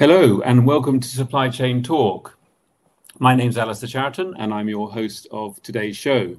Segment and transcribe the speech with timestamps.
[0.00, 2.38] Hello, and welcome to Supply Chain Talk.
[3.18, 6.38] My name is Alistair Charrington, and I'm your host of today's show.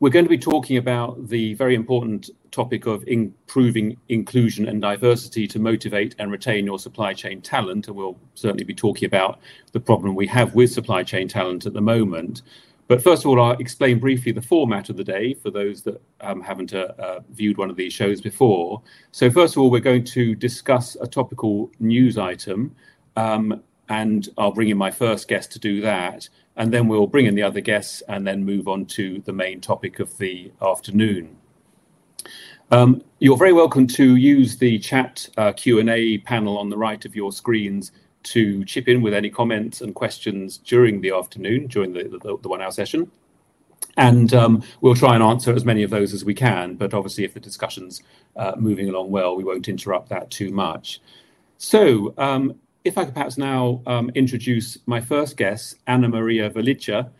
[0.00, 5.46] We're going to be talking about the very important topic of improving inclusion and diversity
[5.46, 7.88] to motivate and retain your supply chain talent.
[7.88, 9.40] And we'll certainly be talking about
[9.72, 12.42] the problem we have with supply chain talent at the moment.
[12.88, 16.02] But first of all, I'll explain briefly the format of the day for those that
[16.20, 18.82] um, haven't uh, uh, viewed one of these shows before.
[19.12, 22.74] So, first of all, we're going to discuss a topical news item,
[23.16, 26.28] um, and I'll bring in my first guest to do that.
[26.56, 29.60] And then we'll bring in the other guests and then move on to the main
[29.60, 31.36] topic of the afternoon.
[32.70, 37.14] Um, you're very welcome to use the chat uh, Q&A panel on the right of
[37.14, 37.92] your screens
[38.24, 42.48] to chip in with any comments and questions during the afternoon, during the, the, the
[42.48, 43.10] one hour session.
[43.96, 46.76] And um, we'll try and answer as many of those as we can.
[46.76, 48.02] But obviously, if the discussion's
[48.36, 51.00] uh, moving along well, we won't interrupt that too much.
[51.58, 57.10] So, um, if I could perhaps now um, introduce my first guest, Anna Maria Velica,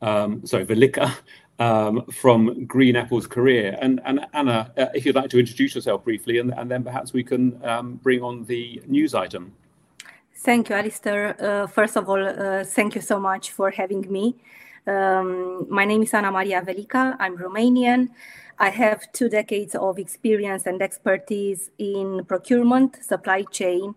[0.00, 1.14] um, sorry, Velica,
[1.58, 3.78] um, from Green Apple's career.
[3.80, 7.12] And, and Anna, uh, if you'd like to introduce yourself briefly, and, and then perhaps
[7.12, 9.52] we can um, bring on the news item.
[10.34, 11.36] Thank you, Alistair.
[11.38, 14.36] Uh, first of all, uh, thank you so much for having me.
[14.86, 17.16] Um, my name is Ana Maria Velica.
[17.20, 18.08] I'm Romanian.
[18.58, 23.94] I have two decades of experience and expertise in procurement, supply chain,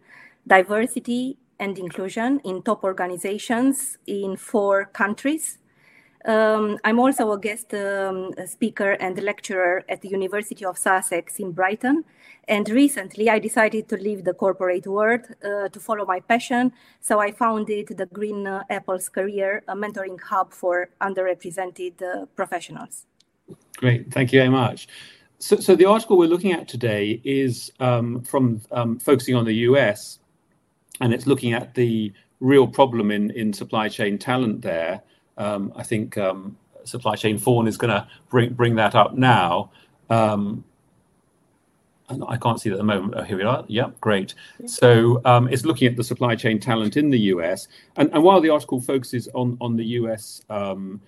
[0.47, 5.58] diversity, and inclusion in top organizations in four countries
[6.25, 11.51] um, I'm also a guest um, speaker and lecturer at the University of Sussex in
[11.51, 12.03] Brighton.
[12.47, 16.73] And recently I decided to leave the corporate world uh, to follow my passion.
[16.99, 23.05] So I founded the Green uh, Apples Career, a mentoring hub for underrepresented uh, professionals.
[23.77, 24.88] Great, thank you very much.
[25.39, 29.53] So, so the article we're looking at today is um, from um, focusing on the
[29.69, 30.19] US,
[31.01, 35.01] and it's looking at the real problem in, in supply chain talent there.
[35.38, 39.72] Um, I think um, supply chain fawn is going to bring bring that up now.
[40.09, 40.63] Um,
[42.28, 43.16] I can't see that at the moment.
[43.18, 43.66] Oh, here we are.
[43.68, 44.35] Yeah, great.
[44.68, 48.41] So um, it's looking at the supply chain talent in the US, and, and while
[48.41, 50.41] the article focuses on on the US.
[50.50, 51.01] Um,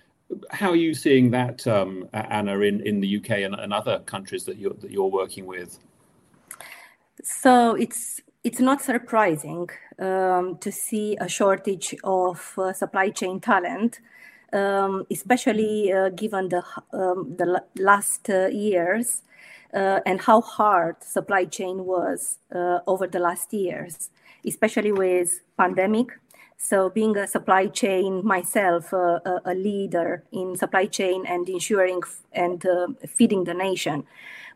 [0.49, 4.43] how are you seeing that, um, Anna, in, in the UK and, and other countries
[4.45, 5.79] that you're that you're working with?
[7.23, 13.99] So it's it's not surprising um, to see a shortage of uh, supply chain talent
[14.53, 16.63] um, especially uh, given the,
[16.93, 19.21] um, the last uh, years
[19.73, 24.09] uh, and how hard supply chain was uh, over the last years,
[24.45, 26.07] especially with pandemic.
[26.57, 31.99] So being a supply chain myself, uh, a, a, leader in supply chain and ensuring
[32.03, 34.05] f- and uh, feeding the nation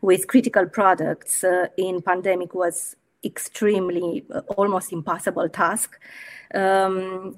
[0.00, 1.44] with critical products
[1.76, 5.96] in pandemic was extremely almost impossible task.
[6.52, 7.36] Um,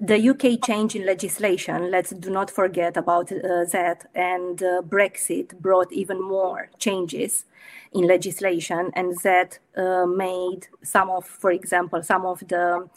[0.00, 5.58] the UK change in legislation, let's do not forget about uh, that, and uh, Brexit
[5.58, 7.44] brought even more changes
[7.92, 12.88] in legislation, and that uh, made some of, for example, some of the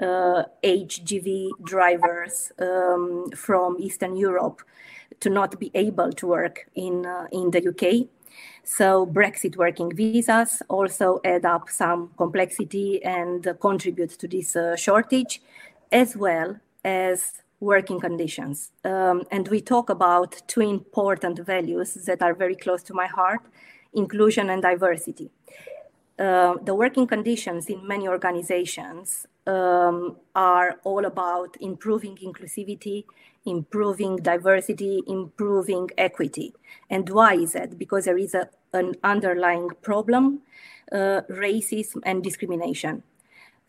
[0.00, 4.62] HGV uh, drivers um, from Eastern Europe
[5.20, 8.08] to not be able to work in, uh, in the UK.
[8.64, 15.40] So Brexit working visas also add up some complexity and contribute to this uh, shortage
[15.92, 18.70] as well as working conditions.
[18.84, 23.40] Um, and we talk about two important values that are very close to my heart
[23.94, 25.30] inclusion and diversity.
[26.18, 33.04] Uh, the working conditions in many organizations um, are all about improving inclusivity,
[33.46, 36.52] improving diversity, improving equity.
[36.90, 37.78] And why is that?
[37.78, 40.40] Because there is a, an underlying problem
[40.92, 43.02] uh, racism and discrimination.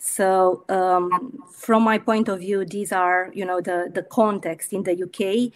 [0.02, 4.84] So, um, from my point of view, these are, you know, the, the context in
[4.84, 5.52] the UK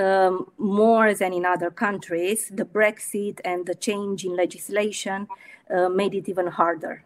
[0.00, 2.48] um, more than in other countries.
[2.54, 5.26] The Brexit and the change in legislation
[5.68, 7.04] uh, made it even harder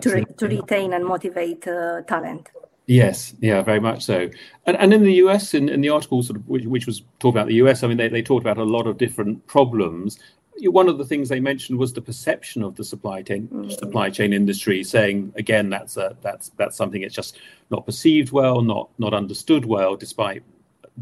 [0.00, 2.48] to, re- to retain and motivate uh, talent.
[2.86, 4.30] Yes, yeah, very much so.
[4.64, 7.38] And, and in the US, in, in the article sort of which, which was talking
[7.38, 10.18] about the US, I mean, they, they talked about a lot of different problems
[10.62, 13.78] one of the things they mentioned was the perception of the supply chain mm.
[13.78, 17.38] supply chain industry, saying again that's a, that's that's something that's just
[17.70, 20.42] not perceived well, not not understood well, despite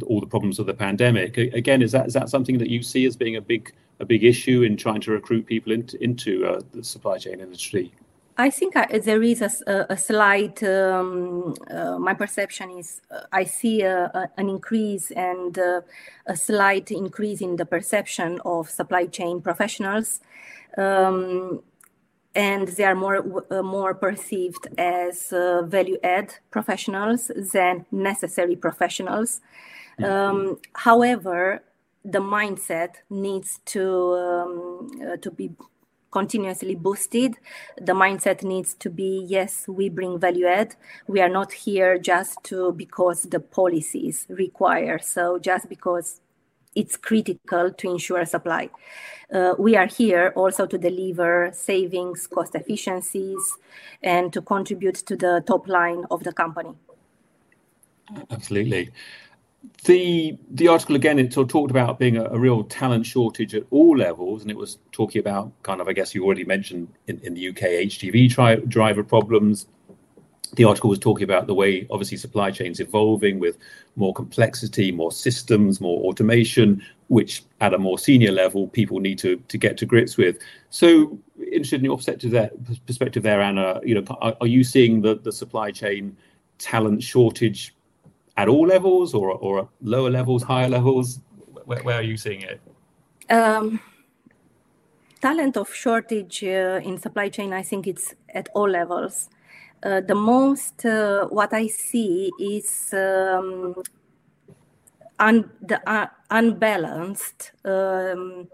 [0.06, 1.36] all the problems of the pandemic.
[1.36, 4.24] Again, is that is that something that you see as being a big a big
[4.24, 7.92] issue in trying to recruit people into into uh, the supply chain industry?
[8.36, 10.62] I think I, there is a, a slight.
[10.62, 15.82] Um, uh, my perception is uh, I see a, a, an increase and uh,
[16.26, 20.20] a slight increase in the perception of supply chain professionals.
[20.78, 21.62] Um,
[22.34, 29.40] and they are more uh, more perceived as uh, value add professionals than necessary professionals.
[30.00, 30.04] Mm-hmm.
[30.04, 31.62] Um, however,
[32.04, 35.50] the mindset needs to um, uh, to be
[36.12, 37.36] continuously boosted.
[37.80, 40.76] The mindset needs to be yes, we bring value add.
[41.08, 44.98] We are not here just to because the policies require.
[44.98, 46.20] So just because
[46.74, 48.70] it's critical to ensure supply.
[49.32, 53.58] Uh, we are here also to deliver savings, cost efficiencies,
[54.02, 56.74] and to contribute to the top line of the company.
[58.30, 58.90] Absolutely.
[59.84, 63.54] The the article again it sort of talked about being a, a, real talent shortage
[63.54, 66.88] at all levels, and it was talking about kind of I guess you already mentioned
[67.08, 69.66] in, in the UK HGV tri- driver problems,
[70.54, 73.58] the article was talking about the way obviously supply chains evolving with
[73.96, 76.82] more complexity more systems more automation
[77.12, 80.38] which at a more senior level people need to to get to grips with.
[80.70, 82.50] So interested in your perspective there
[82.86, 83.80] perspective there anna.
[83.84, 86.16] You know are, are you seeing the the supply chain
[86.58, 87.74] talent shortage
[88.36, 91.20] at all levels or or lower levels higher levels?
[91.64, 92.60] Where, where are you seeing it?
[93.30, 93.80] Um,
[95.20, 99.28] talent of shortage uh, in supply chain i think it's at all levels.
[99.82, 103.74] Uh, the most uh, what I see is um,
[105.18, 105.80] un- the
[106.30, 108.48] unbalanced um,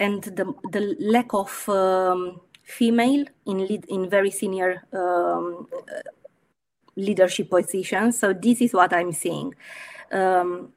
[0.00, 5.68] and the, the lack of um, female in lead, in very senior um,
[6.96, 8.18] leadership positions.
[8.18, 9.54] So this is what I'm seeing.
[10.10, 10.72] Um,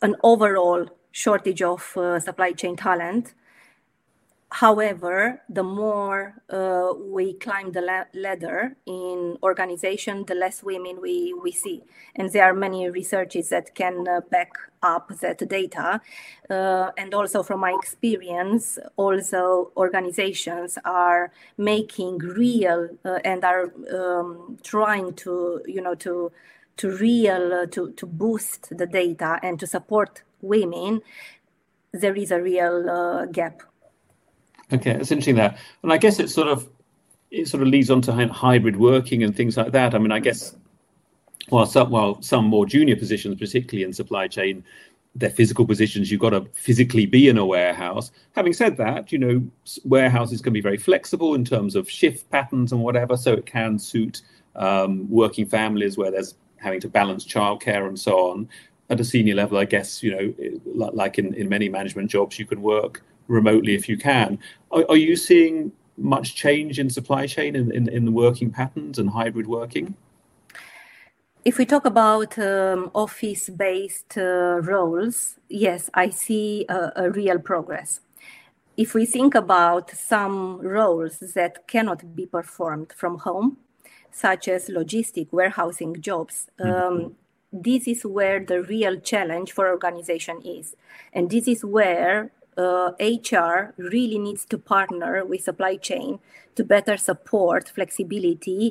[0.00, 3.34] an overall shortage of uh, supply chain talent
[4.52, 11.32] However, the more uh, we climb the la- ladder in organization, the less women we,
[11.32, 11.82] we see.
[12.14, 14.52] And there are many researches that can uh, back
[14.82, 16.02] up that data.
[16.50, 24.58] Uh, and also from my experience, also organizations are making real uh, and are um,
[24.62, 26.30] trying to, you know, to
[26.76, 31.00] to real uh, to to boost the data and to support women.
[31.92, 33.62] There is a real uh, gap
[34.72, 36.68] Okay, it's interesting there, and I guess it sort of
[37.30, 39.94] it sort of leads on to hybrid working and things like that.
[39.94, 40.54] I mean, I guess
[41.50, 44.64] while some while some more junior positions, particularly in supply chain,
[45.14, 46.10] they're physical positions.
[46.10, 48.10] You've got to physically be in a warehouse.
[48.32, 49.42] Having said that, you know,
[49.84, 53.78] warehouses can be very flexible in terms of shift patterns and whatever, so it can
[53.78, 54.22] suit
[54.56, 58.48] um, working families where there's having to balance childcare and so on.
[58.90, 60.34] At a senior level, I guess you know,
[60.64, 64.38] like in, in many management jobs, you can work remotely if you can.
[64.70, 68.98] Are, are you seeing much change in supply chain in, in, in, the working patterns
[68.98, 69.94] and hybrid working?
[71.44, 77.38] If we talk about um, office based uh, roles, yes, I see a, a, real
[77.40, 78.00] progress.
[78.76, 83.58] If we think about some roles that cannot be performed from home,
[84.10, 86.70] such as logistic, warehousing jobs, mm-hmm.
[86.70, 87.16] um,
[87.52, 90.74] this is where the real challenge for organization is.
[91.12, 96.18] And this is where uh, HR really needs to partner with supply chain
[96.54, 98.70] to better support flexibility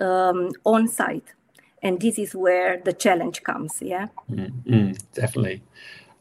[0.00, 1.34] um, on site.
[1.82, 3.80] And this is where the challenge comes.
[3.80, 4.92] Yeah, mm-hmm.
[5.14, 5.62] definitely.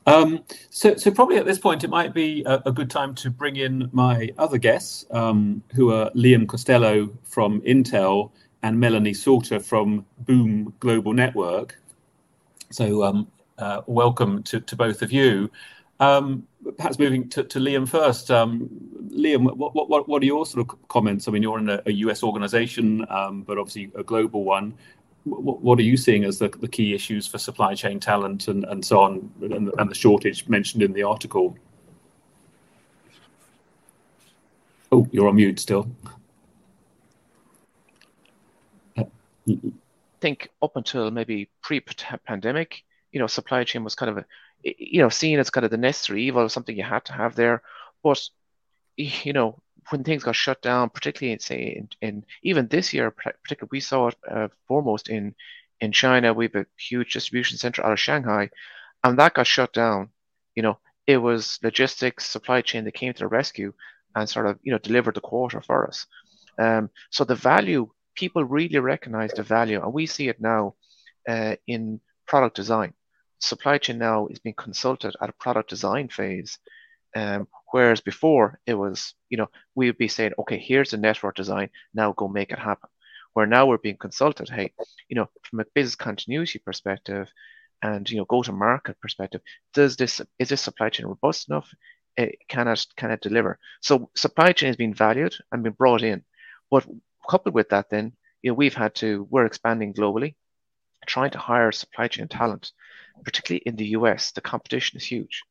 [0.06, 3.30] Um, so, so probably at this point, it might be a, a good time to
[3.30, 8.32] bring in my other guests, um, who are Liam Costello from Intel
[8.64, 11.78] and Melanie Salter from Boom Global Network.
[12.72, 15.50] So, um, uh, welcome to, to both of you.
[16.00, 18.30] Um, perhaps moving to, to Liam first.
[18.30, 18.70] Um,
[19.10, 21.28] Liam, what, what, what are your sort of comments?
[21.28, 24.74] I mean, you're in a, a US organization, um, but obviously a global one.
[25.24, 28.64] What, what, are you seeing as the, the key issues for supply chain talent and,
[28.66, 31.58] and so on, and, and the shortage mentioned in the article?
[34.92, 35.90] Oh, you're on mute still.
[38.98, 39.06] I
[40.22, 44.26] think up until maybe pre-pandemic, you know, supply chain was kind of a
[44.64, 47.62] you know, seen as kind of the necessary evil, something you had to have there.
[48.04, 48.22] But
[48.96, 53.12] you know, when things got shut down, particularly in say in, in even this year,
[53.12, 55.36] particularly we saw it uh, foremost in
[55.80, 56.34] in China.
[56.34, 58.50] We have a huge distribution center out of Shanghai,
[59.04, 60.10] and that got shut down.
[60.56, 63.74] You know, it was logistics, supply chain that came to the rescue
[64.16, 66.08] and sort of you know delivered the quarter for us.
[66.60, 70.74] Um, so the value people really recognize the value, and we see it now
[71.30, 72.94] uh, in product design
[73.40, 76.58] supply chain now is being consulted at a product design phase.
[77.16, 81.36] Um, whereas before it was, you know, we would be saying, okay, here's the network
[81.36, 82.90] design, now go make it happen.
[83.34, 84.74] Where now we're being consulted, hey,
[85.10, 87.30] you know, from a business continuity perspective
[87.84, 89.42] and you know, go to market perspective,
[89.74, 91.72] does this is this supply chain robust enough?
[92.18, 93.60] uh, cannot cannot deliver.
[93.82, 96.24] So supply chain has been valued and been brought in,
[96.72, 96.86] but
[97.30, 100.36] coupled with that, then you know we've had to we're expanding globally,
[101.08, 102.72] trying to hire supply chain talent,
[103.24, 104.32] particularly in the US.
[104.32, 105.44] The competition is huge.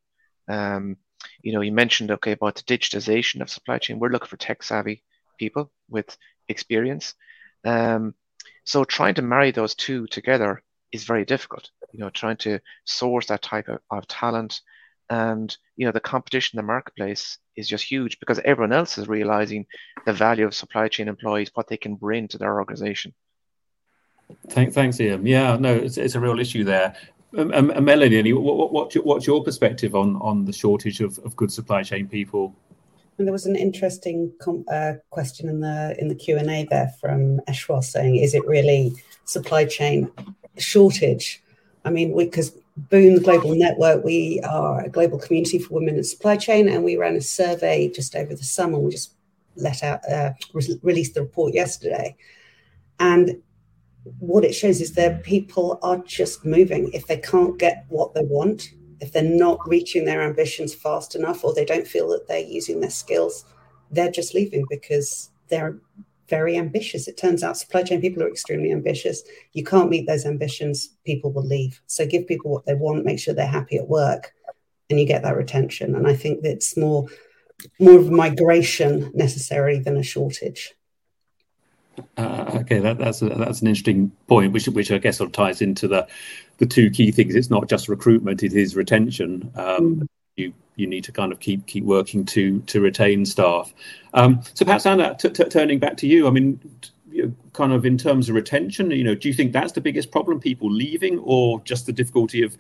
[0.49, 0.97] Um,
[1.43, 3.99] you know, you mentioned okay about the digitization of supply chain.
[3.99, 5.03] We're looking for tech savvy
[5.39, 6.17] people with
[6.49, 7.15] experience.
[7.65, 8.15] Um,
[8.65, 11.71] so trying to marry those two together is very difficult.
[11.93, 14.61] You know, trying to source that type of, of talent
[15.09, 19.09] and you know the competition in the marketplace is just huge because everyone else is
[19.09, 19.65] realizing
[20.05, 23.15] the value of supply chain employees, what they can bring to their organization.
[24.49, 25.27] Thanks, thanks, Ian.
[25.27, 26.95] Yeah, no, it's, it's a real issue there.
[27.37, 31.53] Um, um, Melanie, what, what, what's your perspective on on the shortage of, of good
[31.53, 32.55] supply chain people?
[33.19, 34.33] And there was an interesting
[34.71, 38.47] uh, question in the in the Q and A there from Eshwa saying, "Is it
[38.47, 40.11] really supply chain
[40.59, 41.43] shortage?"
[41.85, 46.37] I mean, because Boom Global Network, we are a global community for women in supply
[46.37, 48.79] chain, and we ran a survey just over the summer.
[48.79, 49.13] We just
[49.57, 52.17] let out uh, re- released the report yesterday,
[53.01, 53.43] and
[54.19, 58.25] what it shows is that people are just moving if they can't get what they
[58.25, 58.71] want
[59.01, 62.81] if they're not reaching their ambitions fast enough or they don't feel that they're using
[62.81, 63.45] their skills,
[63.91, 65.79] they're just leaving because they're
[66.29, 67.07] very ambitious.
[67.07, 69.23] It turns out supply chain people are extremely ambitious.
[69.53, 71.81] You can't meet those ambitions, people will leave.
[71.87, 74.33] So give people what they want, make sure they're happy at work,
[74.91, 75.95] and you get that retention.
[75.95, 77.07] And I think it's more
[77.81, 80.75] more of a migration necessary than a shortage.
[82.17, 85.33] Uh, okay, that, that's a, that's an interesting point, which which I guess sort of
[85.33, 86.07] ties into the
[86.59, 87.35] the two key things.
[87.35, 89.51] It's not just recruitment; it is retention.
[89.57, 90.09] Um, mm.
[90.37, 93.73] You you need to kind of keep keep working to to retain staff.
[94.15, 96.61] Um, so perhaps Anna, t- t- turning back to you, I mean,
[97.11, 99.81] you know, kind of in terms of retention, you know, do you think that's the
[99.81, 102.57] biggest problem, people leaving, or just the difficulty of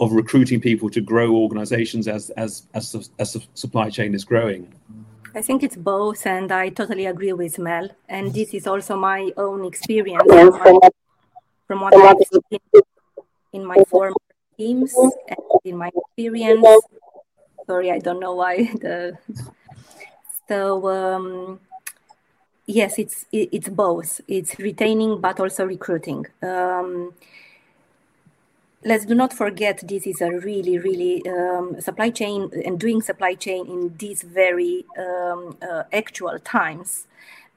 [0.00, 4.74] of recruiting people to grow organizations as as as, as the supply chain is growing?
[5.34, 7.88] I think it's both, and I totally agree with Mel.
[8.08, 10.22] And this is also my own experience
[11.66, 12.82] from what I've seen
[13.52, 14.16] in my former
[14.58, 16.66] teams and in my experience.
[17.66, 19.16] Sorry, I don't know why the.
[20.48, 21.60] So um,
[22.66, 24.20] yes, it's it's both.
[24.28, 26.26] It's retaining, but also recruiting.
[26.42, 27.14] Um,
[28.84, 33.34] let's do not forget this is a really really um, supply chain and doing supply
[33.34, 37.06] chain in these very um, uh, actual times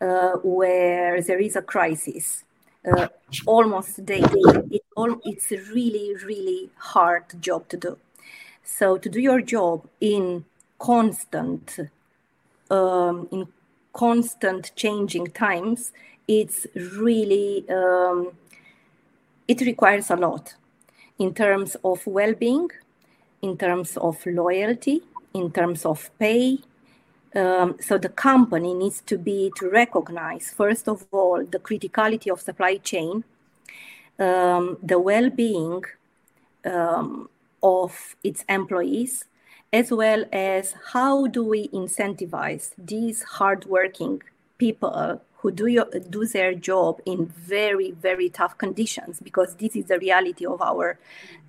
[0.01, 2.43] uh, where there is a crisis.
[2.85, 3.07] Uh,
[3.47, 4.83] almost daily it
[5.23, 7.97] it's a really really hard job to do.
[8.63, 10.45] So to do your job in
[10.77, 11.79] constant
[12.69, 13.47] um, in
[13.93, 15.91] constant changing times
[16.27, 18.33] it's really um,
[19.47, 20.53] it requires a lot
[21.19, 22.69] in terms of well being,
[23.41, 25.01] in terms of loyalty,
[25.33, 26.59] in terms of pay.
[27.35, 32.39] Um, so the company needs to be to recognize, first of all, the criticality of
[32.39, 33.25] supply chain,
[34.17, 35.83] um, the well being
[36.63, 37.29] um,
[37.61, 39.25] of its employees,
[39.73, 44.21] as well as how do we incentivize these hardworking
[44.57, 49.85] people who do your, do their job in very very tough conditions because this is
[49.85, 50.97] the reality of our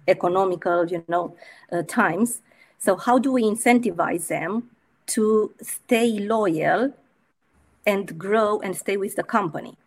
[0.07, 1.35] economical you know
[1.73, 2.43] uh, times.
[2.79, 4.69] So how do we incentivize them
[5.15, 6.93] to stay loyal
[7.87, 9.79] and grow and stay with the company?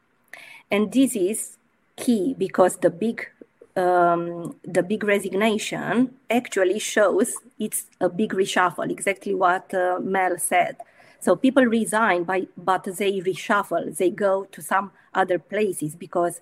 [0.71, 1.57] And this is
[1.95, 3.27] key because the big
[3.75, 10.77] um, the big resignation actually shows it's a big reshuffle exactly what uh, mel said
[11.19, 13.95] so people resign, by, but they reshuffle.
[13.95, 16.39] They go to some other places because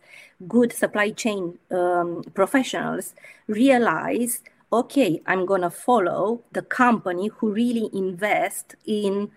[0.48, 3.16] good supply chain um, professionals
[3.48, 4.42] realize,
[4.72, 9.32] okay, I'm gonna follow the company who really invest in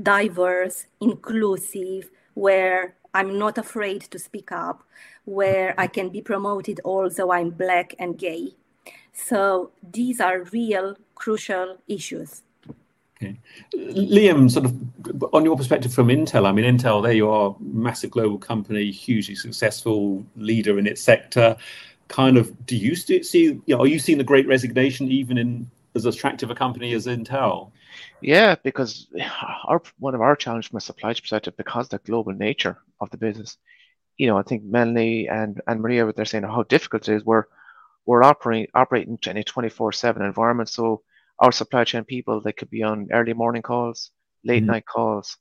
[0.00, 4.84] diverse, inclusive, where I'm not afraid to speak up,
[5.24, 8.54] where I can be promoted although I'm black and gay.
[9.12, 12.42] So these are real crucial issues.
[13.22, 13.36] Okay.
[13.74, 18.10] Liam, sort of on your perspective from Intel, I mean, Intel, there you are, massive
[18.10, 21.56] global company, hugely successful leader in its sector.
[22.08, 25.70] Kind of, do you see, you know, are you seeing the great resignation even in
[25.94, 27.72] as attractive a company as Intel?
[28.22, 29.06] Yeah, because
[29.64, 33.10] our one of our challenges from a supply chain perspective, because the global nature of
[33.10, 33.58] the business,
[34.16, 37.24] you know, I think Melanie and, and Maria, they're saying how difficult it is.
[37.24, 37.44] We're
[38.06, 41.02] we're operating operating in a 24/7 environment, so
[41.40, 44.10] our supply chain people, they could be on early morning calls,
[44.44, 44.72] late mm-hmm.
[44.72, 45.36] night calls,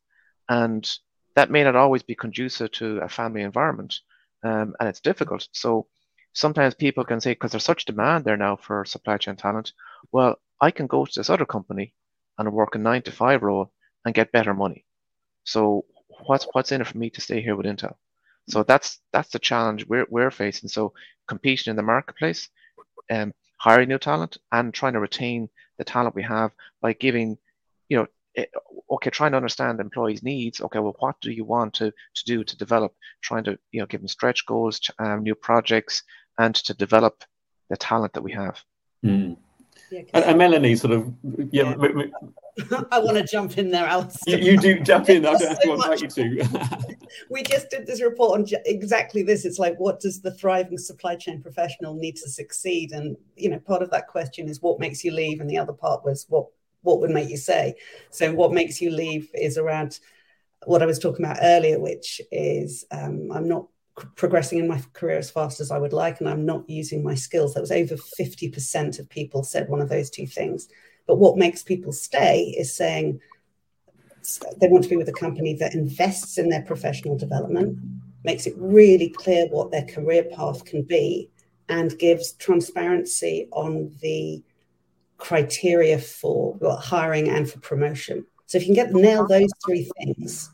[0.48, 0.90] and
[1.36, 3.96] that may not always be conducive to a family environment,
[4.44, 5.48] um, and it's difficult.
[5.52, 5.88] So
[6.34, 9.74] sometimes people can say, because there's such demand there now for supply chain talent,
[10.12, 11.94] well, I can go to this other company
[12.38, 13.72] and work a nine to five role
[14.06, 14.86] and get better money.
[15.44, 15.86] So
[16.26, 17.96] what's what's in it for me to stay here with Intel?
[18.50, 20.70] So that's that's the challenge we're we're facing.
[20.70, 20.94] So
[21.28, 22.50] competing in the marketplace,
[23.12, 25.50] um, hiring new talent, and trying to retain
[25.80, 27.38] the talent we have by giving,
[27.88, 28.46] you know, eh,
[28.92, 30.62] okay, trying to understand employees' needs.
[30.62, 32.94] Okay, well, what do you want to to do to develop?
[33.22, 36.04] Trying to you know give them stretch goals, um, new projects,
[36.38, 37.24] and to develop
[37.72, 38.64] the talent that we have.
[39.04, 39.38] Mm.
[39.92, 41.14] Yeah, and, and, Melanie, sort of,
[41.52, 41.76] yeah.
[41.80, 42.06] yeah.
[42.92, 44.18] I want to jump in there, Alice.
[44.28, 45.26] You, you, do jump in.
[45.26, 46.96] I don't have to invite you to.
[47.30, 49.46] we just did this report on exactly this.
[49.46, 52.92] It's like, what does the thriving supply chain professional need to succeed?
[52.92, 55.74] And you know, part of that question is what makes you leave, and the other
[55.74, 56.48] part was what
[56.82, 57.76] what would make you say.
[58.10, 60.00] So, what makes you leave is around
[60.66, 63.68] what I was talking about earlier, which is um, I'm not
[64.16, 67.16] progressing in my career as fast as I would like, and I'm not using my
[67.16, 67.54] skills.
[67.54, 70.70] That was over 50% of people said one of those two things.
[71.08, 73.20] But what makes people stay is saying
[74.58, 77.80] they want to be with a company that invests in their professional development,
[78.24, 81.30] makes it really clear what their career path can be,
[81.68, 84.44] and gives transparency on the
[85.18, 88.26] criteria for hiring and for promotion.
[88.46, 90.52] So if you can get nail those three things,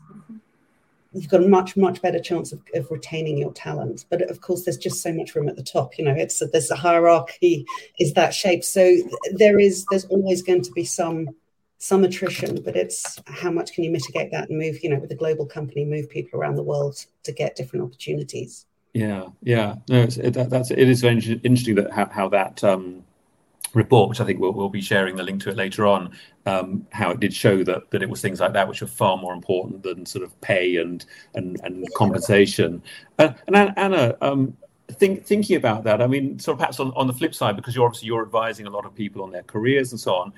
[1.16, 4.04] you've got a much much better chance of, of, retaining your talent.
[4.10, 6.70] But of course there's just so much room at the top you know it's there's
[6.70, 7.66] a hierarchy
[7.98, 8.64] is that shape.
[8.64, 8.96] So
[9.32, 11.30] there is there's always going to be some
[11.78, 15.10] some attrition but it's how much can you mitigate that and move you know with
[15.10, 18.66] a global company move people around the world to get different opportunities.
[18.92, 19.76] Yeah yeah.
[19.88, 23.04] No it, that, that's it is very interesting that how, how that um
[23.76, 26.10] report, which I think we'll, we'll be sharing the link to it later on,
[26.46, 29.16] um, how it did show that that it was things like that which are far
[29.16, 31.04] more important than sort of pay and
[31.34, 32.82] and, and compensation.
[33.18, 34.56] Uh, and Anna, um,
[34.92, 37.74] think, thinking about that, I mean, sort of perhaps on, on the flip side, because
[37.74, 40.32] you're obviously you're advising a lot of people on their careers and so on.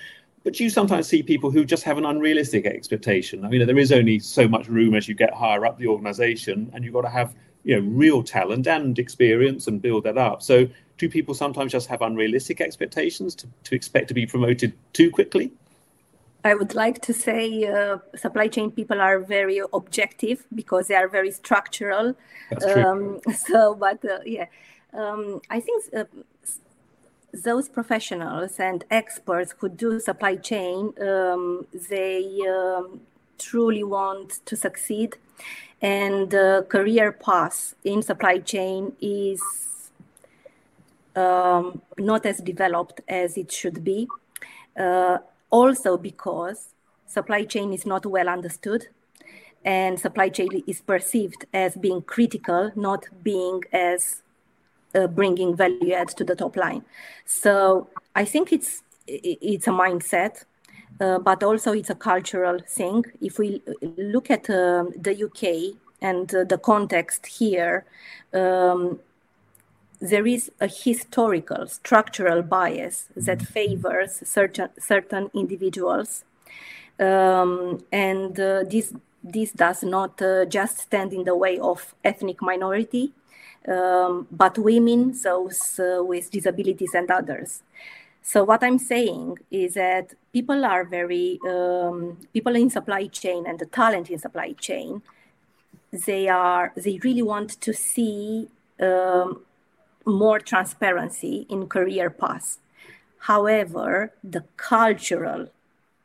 [0.44, 3.44] But you sometimes see people who just have an unrealistic expectation.
[3.44, 6.70] I mean, there is only so much room as you get higher up the organization,
[6.72, 7.34] and you've got to have
[7.68, 10.42] you know real talent and experience and build that up.
[10.42, 15.10] So do people sometimes just have unrealistic expectations to, to expect to be promoted too
[15.10, 15.52] quickly?
[16.44, 21.08] I would like to say uh, supply chain people are very objective because they are
[21.08, 22.16] very structural.
[22.50, 22.82] That's true.
[22.82, 24.46] Um, so, but uh, yeah,
[24.94, 26.04] um, I think uh,
[27.34, 33.02] those professionals and experts who do supply chain, um, they um,
[33.38, 35.18] truly want to succeed,
[35.80, 39.42] and the career path in supply chain is
[41.14, 44.08] um, not as developed as it should be.
[44.78, 45.18] Uh,
[45.50, 46.68] also, because
[47.06, 48.88] supply chain is not well understood
[49.64, 54.22] and supply chain is perceived as being critical, not being as
[54.94, 56.84] uh, bringing value add to the top line.
[57.24, 60.44] So I think it's it's a mindset,
[61.00, 63.04] uh, but also it's a cultural thing.
[63.20, 63.62] If we
[63.96, 67.84] look at uh, the UK and uh, the context here,
[68.32, 69.00] um,
[70.00, 76.24] there is a historical structural bias that favors certain certain individuals.
[77.00, 82.40] Um, and uh, this this does not uh, just stand in the way of ethnic
[82.40, 83.12] minority
[83.66, 87.62] um, but women those uh, with disabilities and others
[88.30, 91.98] so what i'm saying is that people are very um,
[92.34, 95.02] people in supply chain and the talent in supply chain
[96.06, 98.48] they are they really want to see
[98.80, 99.28] um,
[100.08, 102.58] more transparency in career paths.
[103.20, 105.48] However, the cultural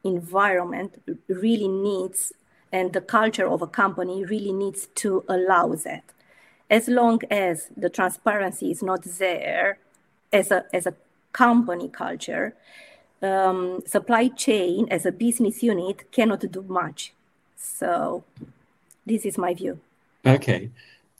[0.03, 2.33] environment really needs,
[2.71, 6.03] and the culture of a company really needs to allow that.
[6.69, 9.77] As long as the transparency is not there
[10.31, 10.95] as a, as a
[11.33, 12.55] company culture,
[13.21, 17.13] um, supply chain as a business unit cannot do much.
[17.57, 18.23] So,
[19.05, 19.79] this is my view.
[20.25, 20.69] Okay.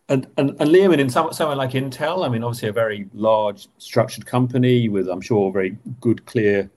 [0.10, 3.68] And, and, and Liam, in some, somewhere like Intel, I mean, obviously a very large
[3.78, 6.70] structured company with, I'm sure, very good, clear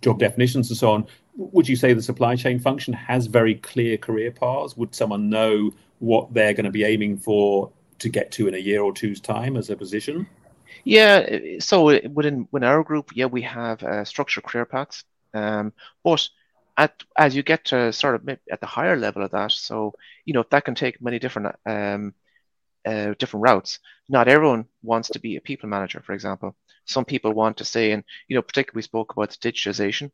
[0.00, 1.06] job definitions and so on.
[1.36, 4.76] Would you say the supply chain function has very clear career paths?
[4.76, 8.58] Would someone know what they're going to be aiming for to get to in a
[8.58, 10.26] year or two's time as a position?
[10.84, 15.04] Yeah, so within, within our group, yeah, we have uh, structured career paths.
[15.34, 16.28] Um, but
[16.76, 20.34] at, as you get to sort of at the higher level of that, so you
[20.34, 22.14] know that can take many different um,
[22.86, 23.78] uh, different routes.
[24.08, 26.56] Not everyone wants to be a people manager, for example.
[26.86, 30.10] Some people want to say, and you know, particularly we spoke about digitization,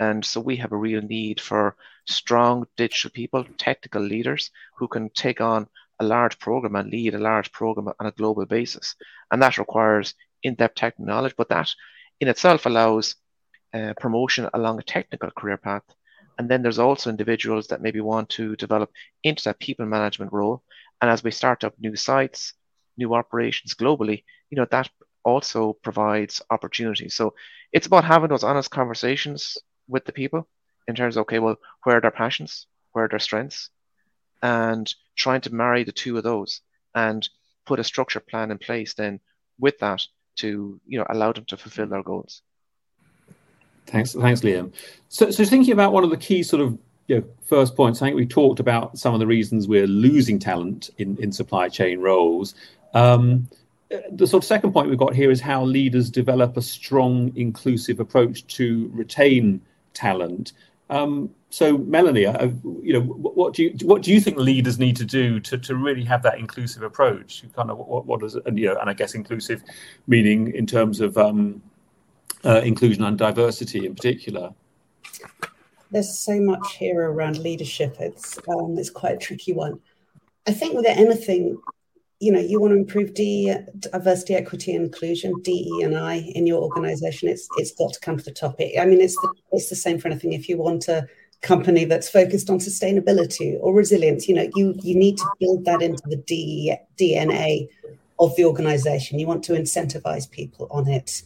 [0.00, 5.10] and so we have a real need for strong digital people, technical leaders who can
[5.10, 5.68] take on
[6.00, 8.96] a large program and lead a large program on a global basis,
[9.30, 11.34] and that requires in-depth technical knowledge.
[11.36, 11.68] But that
[12.20, 13.16] in itself allows
[13.74, 15.82] uh, promotion along a technical career path,
[16.40, 18.90] And then there's also individuals that maybe want to develop
[19.22, 20.62] into that people management role.
[21.02, 22.54] And as we start up new sites,
[22.96, 24.88] new operations globally, you know, that
[25.22, 27.14] also provides opportunities.
[27.14, 27.34] So
[27.72, 30.48] it's about having those honest conversations with the people
[30.88, 32.66] in terms of, okay, well, where are their passions?
[32.92, 33.68] Where are their strengths?
[34.42, 36.62] And trying to marry the two of those
[36.94, 37.28] and
[37.66, 39.20] put a structure plan in place then
[39.58, 40.02] with that
[40.36, 42.42] to, you know, allow them to fulfill their goals.
[43.86, 44.72] Thanks, thanks, Liam.
[45.08, 48.06] So, so thinking about one of the key sort of you know, first points, I
[48.06, 52.00] think we talked about some of the reasons we're losing talent in, in supply chain
[52.00, 52.54] roles.
[52.94, 53.48] Um,
[54.12, 57.98] the sort of second point we've got here is how leaders develop a strong, inclusive
[57.98, 59.60] approach to retain
[59.92, 60.52] talent.
[60.90, 62.48] Um, so, Melanie, uh,
[62.82, 65.76] you know, what do you what do you think leaders need to do to, to
[65.76, 67.44] really have that inclusive approach?
[67.54, 69.62] Kind of what what does and you know, and I guess inclusive
[70.06, 71.62] meaning in terms of um,
[72.44, 74.52] uh, inclusion and diversity in particular.
[75.92, 77.96] There's so much here around leadership.
[78.00, 79.80] It's um, it's quite a tricky one.
[80.46, 81.60] I think with anything,
[82.20, 86.46] you know, you want to improve D, diversity, equity, and inclusion, DE and I in
[86.46, 87.28] your organization.
[87.28, 88.60] It's it's got to come to the top.
[88.60, 90.34] I mean, it's the, it's the same for anything.
[90.34, 91.08] If you want a
[91.40, 95.80] company that's focused on sustainability or resilience, you know, you you need to build that
[95.80, 97.68] into the D, DNA
[98.18, 99.18] of the organization.
[99.18, 101.22] You want to incentivize people on it.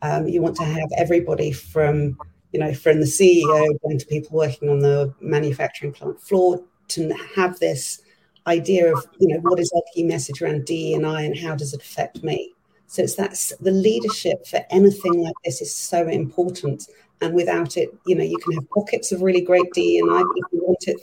[0.00, 2.16] Um, you want to have everybody from
[2.52, 7.12] you know from the CEO down to people working on the manufacturing plant floor to
[7.36, 8.00] have this
[8.48, 11.54] idea of you know what is our key message around D and I and how
[11.54, 12.52] does it affect me.
[12.86, 16.88] So it's that's the leadership for anything like this is so important.
[17.20, 20.22] And without it, you know, you can have pockets of really great D and I,
[20.22, 21.00] but if you want it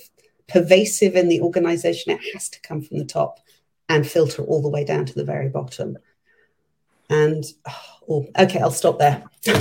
[0.47, 3.39] pervasive in the organization, it has to come from the top
[3.89, 5.97] and filter all the way down to the very bottom.
[7.09, 7.43] And
[8.09, 9.23] oh, okay, I'll stop there.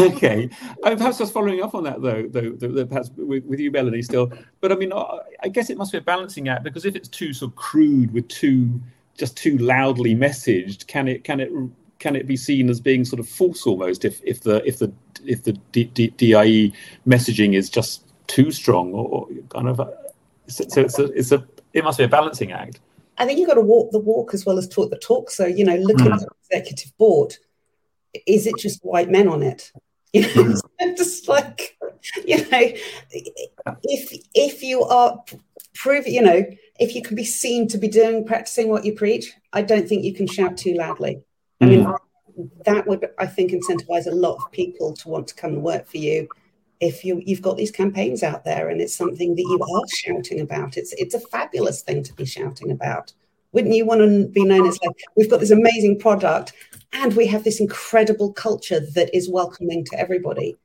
[0.00, 0.48] okay,
[0.82, 4.02] uh, perhaps just following up on that though, though, though perhaps with, with, you, Melanie,
[4.02, 4.32] still.
[4.60, 7.32] But I mean, I guess it must be a balancing act because if it's too
[7.32, 8.80] sort of crude with too
[9.18, 11.50] just too loudly messaged, can it can it
[11.98, 14.92] can it be seen as being sort of false almost if if the if the
[15.24, 16.72] if the DIE
[17.06, 19.76] messaging is just too strong or, kind of
[20.48, 22.80] so it's a, it's a it must be a balancing act.
[23.18, 25.30] I think you've got to walk the walk as well as talk the talk.
[25.30, 26.14] So, you know, looking mm.
[26.14, 27.36] at the executive board,
[28.26, 29.72] is it just white men on it?
[30.12, 30.96] You know, mm.
[30.96, 31.76] just like,
[32.24, 32.72] you know,
[33.82, 35.22] if if you are
[35.74, 36.42] prove, you know,
[36.80, 40.04] if you can be seen to be doing practicing what you preach, I don't think
[40.04, 41.22] you can shout too loudly.
[41.60, 42.50] I mean, mm.
[42.64, 45.86] that would, I think, incentivize a lot of people to want to come and work
[45.86, 46.28] for you
[46.80, 50.40] if you you've got these campaigns out there and it's something that you are shouting
[50.40, 53.12] about it's it's a fabulous thing to be shouting about.
[53.52, 56.52] Wouldn't you want to be known as like we've got this amazing product
[56.92, 60.56] and we have this incredible culture that is welcoming to everybody.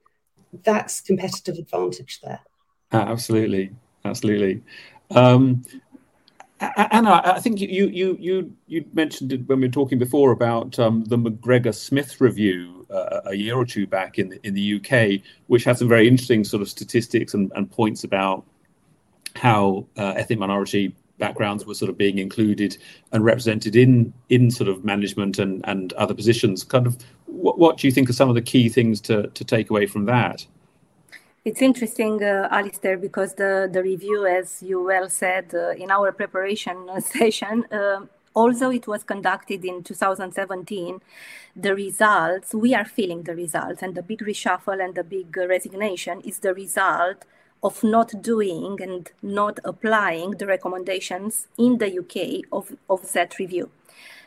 [0.63, 2.41] That's competitive advantage there.
[2.91, 3.71] Absolutely
[4.05, 4.61] absolutely.
[5.11, 5.63] Um,
[6.59, 10.77] Anna, I think you you you you mentioned it when we were talking before about
[10.77, 12.80] um, the McGregor Smith review
[13.25, 16.43] a year or two back in the, in the UK, which had some very interesting
[16.43, 18.45] sort of statistics and, and points about
[19.35, 22.77] how uh, ethnic minority backgrounds were sort of being included
[23.11, 26.63] and represented in in sort of management and and other positions.
[26.63, 29.43] Kind of, what, what do you think are some of the key things to to
[29.43, 30.45] take away from that?
[31.43, 36.11] It's interesting, uh, Alistair, because the, the review, as you well said uh, in our
[36.11, 38.01] preparation session, uh,
[38.35, 41.01] although it was conducted in 2017,
[41.55, 46.21] the results, we are feeling the results, and the big reshuffle and the big resignation
[46.21, 47.25] is the result
[47.63, 53.69] of not doing and not applying the recommendations in the UK of, of that review.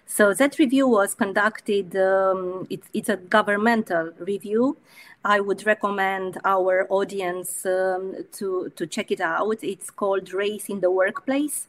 [0.06, 4.76] So that review was conducted, um, it, it's a governmental review
[5.24, 9.56] I would recommend our audience um, to, to check it out.
[9.62, 11.66] It's called Race in the Workplace.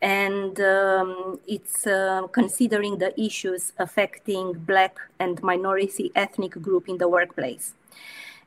[0.00, 7.08] And um, it's uh, considering the issues affecting Black and minority ethnic group in the
[7.08, 7.74] workplace.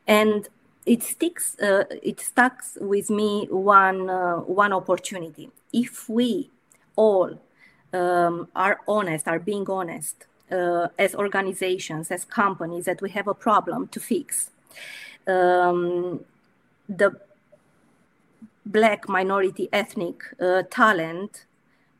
[0.06, 0.48] And
[0.84, 5.50] it sticks, uh, it stuck with me one, uh, one opportunity.
[5.72, 6.50] If we
[6.94, 7.40] all
[7.92, 13.34] um, are honest, are being honest, uh, as organizations, as companies, that we have a
[13.34, 14.50] problem to fix.
[15.26, 16.20] Um,
[16.88, 17.18] the
[18.66, 21.46] black minority ethnic uh, talent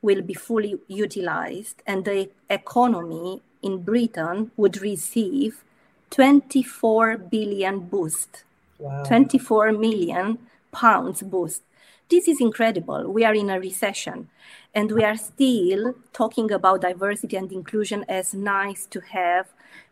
[0.03, 5.63] will be fully utilized and the economy in britain would receive
[6.11, 8.45] 24 billion boost.
[8.79, 9.05] Wow.
[9.05, 10.39] 24 million
[10.73, 11.63] pounds boost.
[12.09, 13.11] This is incredible.
[13.11, 14.29] We are in a recession
[14.75, 19.47] and we are still talking about diversity and inclusion as nice to have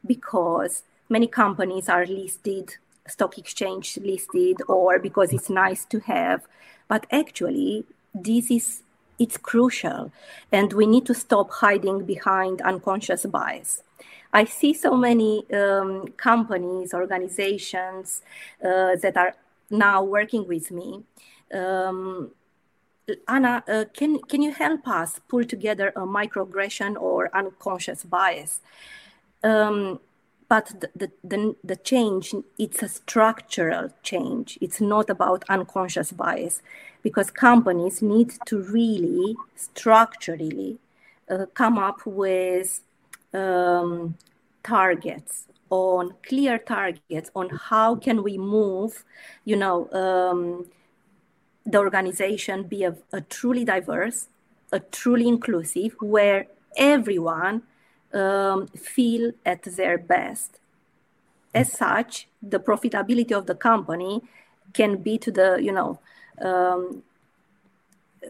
[0.06, 2.76] because many companies are listed
[3.07, 6.47] stock exchange listed or because it's nice to have.
[6.88, 8.83] But actually, this is
[9.19, 10.11] it's crucial,
[10.51, 13.83] and we need to stop hiding behind unconscious bias.
[14.33, 18.23] I see so many um, companies, organizations
[18.61, 19.37] uh, that are
[19.71, 21.05] now working with me.
[21.55, 22.33] Um,
[23.29, 28.61] Anna, uh, can can you help us pull together a microaggression or unconscious bias?
[29.45, 30.01] Um,
[30.55, 30.67] but
[31.01, 34.57] the, the, the, change, it's a structural change.
[34.61, 36.62] It's not about unconscious bias
[37.03, 40.79] because companies need to really structurally
[41.29, 42.83] uh, come up with
[43.33, 44.14] um,
[44.62, 49.05] targets on clear targets on how can we move,
[49.45, 50.67] you know, um,
[51.67, 54.29] the organization be a, a, truly diverse,
[54.71, 57.62] a truly inclusive, where everyone
[58.14, 60.61] um, feel at their best.
[61.53, 64.22] As such, the profitability of the company
[64.72, 65.98] can be to the, you know,
[66.40, 67.03] um,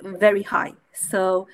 [0.03, 0.75] very high.
[0.92, 1.49] So,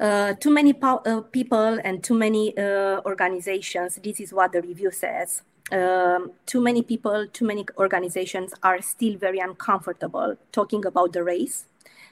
[0.00, 4.62] uh, too many po- uh, people and too many uh, organizations, this is what the
[4.62, 5.42] review says.
[5.70, 11.66] Um, too many people, too many organizations are still very uncomfortable talking about the race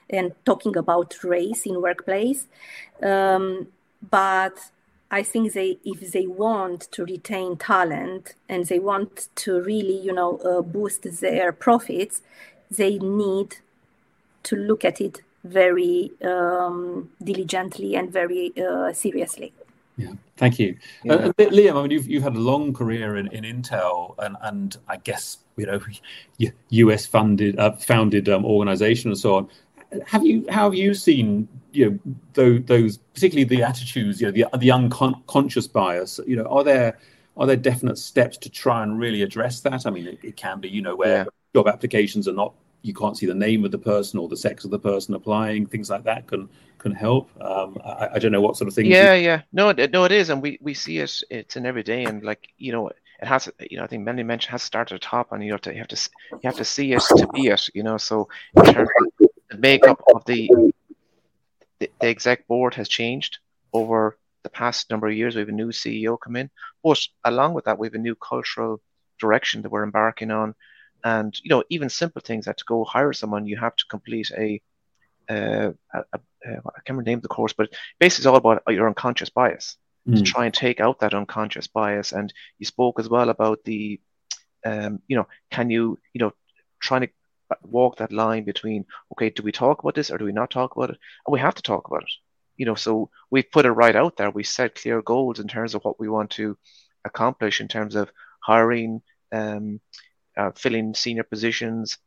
[0.09, 2.47] and talking about race in workplace.
[3.01, 3.67] Um,
[4.11, 4.57] but
[5.09, 10.11] I think they, if they want to retain talent and they want to really, you
[10.11, 12.21] know, uh, boost their profits,
[12.69, 13.57] they need
[14.43, 19.53] to look at it very um, diligently and very uh, seriously.
[19.97, 21.13] Yeah, thank you, yeah.
[21.13, 21.75] Uh, Liam.
[21.75, 25.39] I mean, you've you've had a long career in, in Intel, and and I guess
[25.55, 25.79] you know,
[26.69, 27.07] U.S.
[27.07, 29.49] funded uh, founded um, organization and so on.
[30.05, 34.31] Have you how have you seen you know those, those particularly the attitudes, you know,
[34.31, 36.19] the the unconscious bias?
[36.25, 36.97] You know, are there
[37.37, 39.85] are there definite steps to try and really address that?
[39.85, 41.25] I mean, it, it can be, you know, where yeah.
[41.53, 44.63] job applications are not you can't see the name of the person or the sex
[44.63, 45.65] of the person applying.
[45.65, 47.29] Things like that can can help.
[47.41, 48.85] Um, I, I, don't know what sort of thing.
[48.85, 49.25] Yeah, you...
[49.25, 51.21] yeah, no, it, no, it is, and we we see it.
[51.29, 53.49] It's an everyday, and like you know, it has.
[53.59, 55.73] You know, I think many mentioned has started at the top, and you have to
[55.73, 57.69] you have to you have to see it to be it.
[57.73, 59.16] You know, so in terms of
[59.49, 60.49] the makeup of the
[61.79, 63.37] the, the exec board has changed
[63.73, 65.35] over the past number of years.
[65.35, 66.49] We have a new CEO come in,
[66.83, 68.81] but along with that, we have a new cultural
[69.19, 70.55] direction that we're embarking on
[71.03, 74.31] and you know even simple things that to go hire someone you have to complete
[74.37, 74.61] a,
[75.29, 78.87] uh, a, a, a I can't remember the course but basically it's all about your
[78.87, 80.13] unconscious bias mm.
[80.13, 80.23] to hmm.
[80.23, 83.99] try and take out that unconscious bias and you spoke as well about the
[84.65, 86.33] um, you know can you you know
[86.79, 87.09] trying to
[87.63, 90.75] walk that line between okay do we talk about this or do we not talk
[90.75, 92.11] about it and we have to talk about it
[92.57, 95.75] you know so we've put it right out there we set clear goals in terms
[95.75, 96.57] of what we want to
[97.05, 99.79] accomplish in terms of hiring um,
[100.37, 101.97] uh, filling senior positions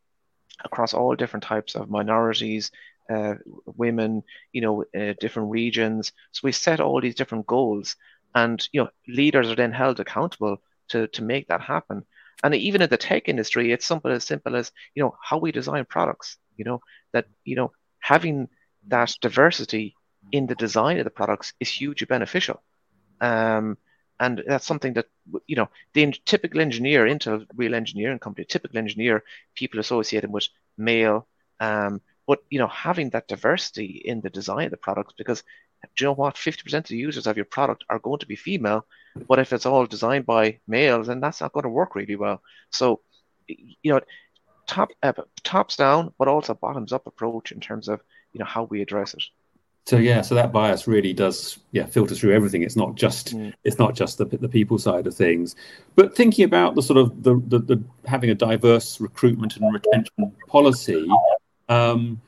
[0.63, 2.71] across all different types of minorities,
[3.09, 4.23] uh, women,
[4.53, 6.11] you know, uh, different regions.
[6.31, 7.95] So we set all these different goals,
[8.33, 12.05] and you know, leaders are then held accountable to to make that happen.
[12.43, 15.51] And even in the tech industry, it's something as simple as you know how we
[15.51, 16.37] design products.
[16.57, 16.81] You know
[17.13, 18.49] that you know having
[18.87, 19.95] that diversity
[20.31, 22.61] in the design of the products is hugely beneficial.
[23.19, 23.77] Um,
[24.19, 25.07] and that's something that
[25.47, 29.23] you know the typical engineer into real engineering company typical engineer
[29.55, 31.27] people associate him with male
[31.59, 35.43] um, but you know having that diversity in the design of the products because
[35.95, 38.35] do you know what 50% of the users of your product are going to be
[38.35, 38.85] female
[39.27, 42.41] but if it's all designed by males then that's not going to work really well.
[42.69, 43.01] So
[43.47, 44.01] you know
[44.67, 45.13] top uh,
[45.43, 49.13] tops down but also bottoms up approach in terms of you know how we address
[49.13, 49.23] it.
[49.85, 52.63] So yeah so that bias really does yeah filter through everything.
[52.63, 53.53] It's not just mm.
[53.63, 55.55] it's not just the, the people side of things.
[55.95, 60.33] But thinking about the sort of the, the, the having a diverse recruitment and retention
[60.47, 61.09] policy
[61.67, 62.21] um,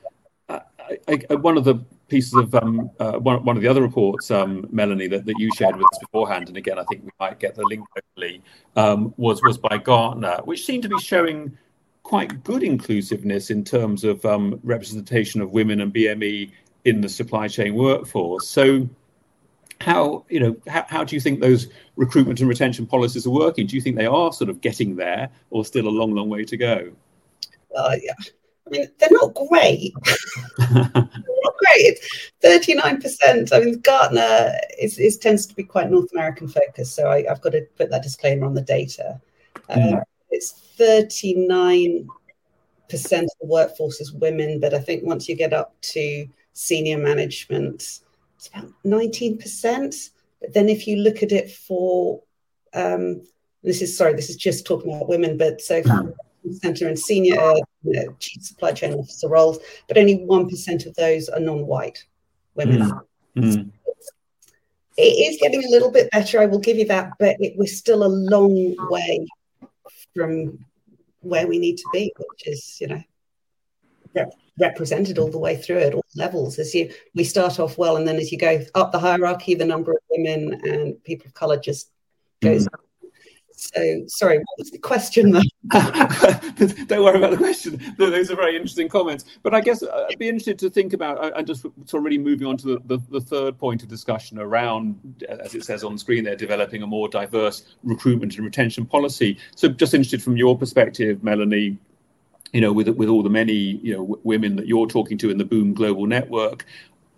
[0.48, 1.76] I, I, one of the
[2.14, 5.50] pieces of um, uh, one, one of the other reports um, melanie that, that you
[5.56, 8.42] shared with us beforehand and again i think we might get the link hopefully
[8.76, 11.56] um, was was by gartner which seemed to be showing
[12.02, 16.50] quite good inclusiveness in terms of um, representation of women and bme
[16.84, 18.46] in the supply chain workforce.
[18.46, 18.88] So,
[19.80, 23.66] how you know how, how do you think those recruitment and retention policies are working?
[23.66, 26.44] Do you think they are sort of getting there, or still a long, long way
[26.44, 26.92] to go?
[27.76, 28.12] Uh, yeah.
[28.66, 29.92] I mean, they're not great.
[31.74, 31.98] they're great.
[32.40, 33.52] Thirty-nine percent.
[33.52, 37.40] I mean, Gartner is, is tends to be quite North American focused, so I, have
[37.40, 39.20] got to put that disclaimer on the data.
[39.70, 39.98] Mm.
[39.98, 42.08] Uh, it's thirty-nine
[42.88, 46.98] percent of the workforce is women, but I think once you get up to senior
[46.98, 48.00] management,
[48.36, 50.10] it's about 19%.
[50.40, 52.22] But then if you look at it for
[52.74, 53.22] um,
[53.64, 55.82] this is sorry, this is just talking about women, but so
[56.52, 57.54] center and senior uh,
[58.18, 62.04] chief supply chain officer roles, but only one percent of those are non-white
[62.54, 62.92] women.
[63.36, 63.42] Mm.
[63.42, 63.70] Mm.
[64.96, 67.66] It is getting a little bit better, I will give you that, but it, we're
[67.66, 69.26] still a long way
[70.14, 70.58] from
[71.20, 73.02] where we need to be, which is, you know,
[74.14, 76.60] rep- represented all the way through at all levels.
[76.60, 79.64] As you, we start off well, and then as you go up the hierarchy, the
[79.64, 81.90] number of women and people of color just
[82.40, 82.74] goes mm.
[82.74, 82.80] up
[83.56, 85.32] so, sorry, what was the question?
[85.70, 87.80] Don't worry about the question.
[87.98, 89.24] Those are very interesting comments.
[89.42, 92.02] But I guess uh, I'd be interested to think about, uh, and just sort of
[92.02, 95.84] really moving on to the, the, the, third point of discussion around, as it says
[95.84, 99.38] on the screen there, developing a more diverse recruitment and retention policy.
[99.54, 101.78] So, just interested from your perspective, Melanie,
[102.52, 105.38] you know, with with all the many you know women that you're talking to in
[105.38, 106.66] the Boom Global Network,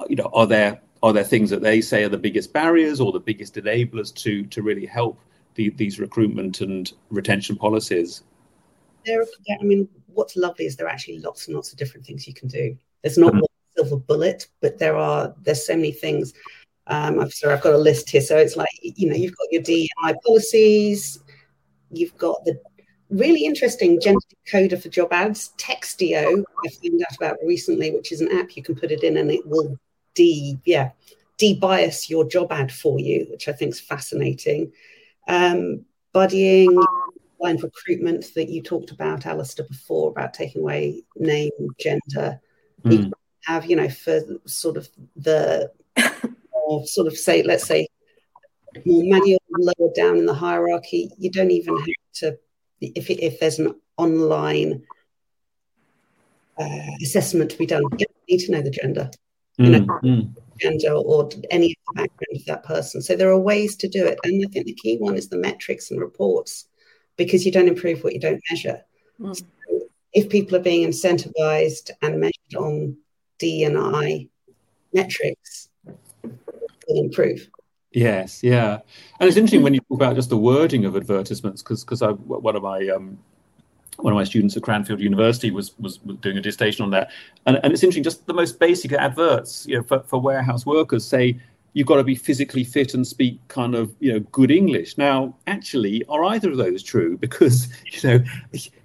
[0.08, 3.10] you know, are there are there things that they say are the biggest barriers or
[3.10, 5.18] the biggest enablers to to really help
[5.56, 8.22] the, these recruitment and retention policies?
[9.04, 9.24] There,
[9.60, 12.34] I mean, what's lovely is there are actually lots and lots of different things you
[12.34, 12.76] can do.
[13.02, 13.40] There's not mm-hmm.
[13.40, 16.32] one silver bullet, but there are there's so many things.
[16.88, 18.20] Um, I've sorry, I've got a list here.
[18.20, 21.20] So it's like you know, you've got your DEI policies,
[21.90, 22.60] you've got the
[23.10, 26.42] really interesting gender decoder for job ads, Textio.
[26.42, 29.30] I found out about recently, which is an app you can put it in and
[29.30, 29.78] it will
[30.14, 30.90] de yeah
[31.38, 34.72] de-bias your job ad for you, which I think is fascinating
[35.26, 35.84] um,
[36.14, 36.84] buddying,
[37.40, 42.40] line recruitment that you talked about, Alistair, before about taking away name, gender.
[42.84, 42.92] Mm.
[42.92, 43.12] You
[43.44, 45.70] have, you know, for sort of the
[46.52, 47.88] or sort of say, let's say,
[48.84, 51.10] more manual, lower down in the hierarchy.
[51.18, 52.38] You don't even have to
[52.80, 54.82] if if there's an online
[56.58, 57.82] uh, assessment to be done.
[57.82, 59.10] You don't need to know the gender.
[59.58, 59.64] Mm.
[59.64, 63.02] You know, mm gender or any of the background of that person.
[63.02, 64.18] So there are ways to do it.
[64.24, 66.66] And I think the key one is the metrics and reports
[67.16, 68.82] because you don't improve what you don't measure.
[69.20, 69.36] Mm.
[69.36, 69.44] So
[70.12, 72.96] if people are being incentivized and measured on
[73.38, 74.28] D and I
[74.92, 75.68] metrics,
[76.88, 77.48] will improve.
[77.92, 78.80] Yes, yeah,
[79.20, 82.56] and it's interesting when you talk about just the wording of advertisements because because one
[82.56, 83.18] of my um,
[83.98, 87.10] one of my students at Cranfield University was, was, doing a dissertation on that,
[87.46, 88.02] and, and it's interesting.
[88.02, 91.38] Just the most basic adverts, you know, for, for warehouse workers say
[91.76, 94.96] you've got to be physically fit and speak kind of you know good English.
[94.96, 97.18] Now, actually, are either of those true?
[97.26, 98.24] Because you know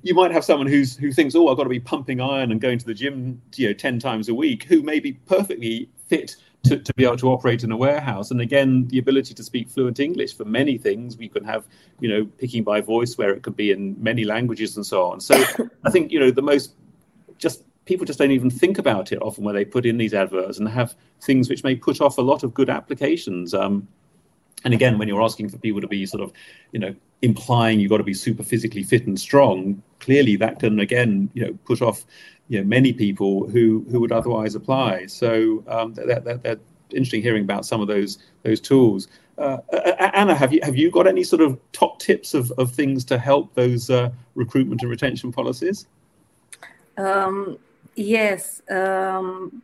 [0.03, 2.59] you might have someone who's who thinks, oh, I've got to be pumping iron and
[2.59, 6.35] going to the gym, you know, ten times a week, who may be perfectly fit
[6.63, 8.31] to, to be able to operate in a warehouse.
[8.31, 11.17] And again, the ability to speak fluent English for many things.
[11.17, 11.65] We can have,
[11.99, 15.19] you know, picking by voice where it could be in many languages and so on.
[15.19, 15.43] So
[15.83, 16.75] I think, you know, the most
[17.37, 20.59] just people just don't even think about it often when they put in these adverts
[20.59, 23.53] and have things which may put off a lot of good applications.
[23.53, 23.87] Um,
[24.63, 26.31] and again, when you're asking for people to be sort of,
[26.71, 30.79] you know, implying you've got to be super physically fit and strong, clearly that can
[30.79, 32.05] again, you know, put off
[32.47, 35.05] you know, many people who who would otherwise apply.
[35.05, 36.59] So um, that, that, that
[36.91, 39.07] interesting hearing about some of those those tools.
[39.37, 39.57] Uh,
[40.13, 43.17] Anna, have you have you got any sort of top tips of, of things to
[43.17, 45.87] help those uh, recruitment and retention policies?
[46.97, 47.57] Um,
[47.95, 49.61] yes, um,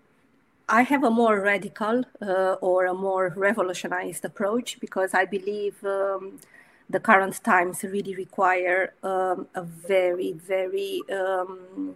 [0.69, 6.39] I have a more radical uh, or a more revolutionized approach because I believe um,
[6.89, 11.95] the current times really require um, a very very um,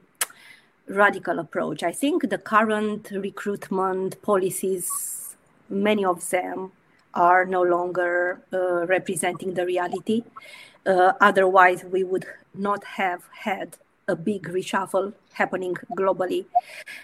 [0.87, 1.83] radical approach.
[1.83, 5.35] I think the current recruitment policies,
[5.69, 6.71] many of them
[7.13, 10.23] are no longer uh, representing the reality.
[10.85, 13.77] Uh, otherwise, we would not have had
[14.07, 16.45] a big reshuffle happening globally.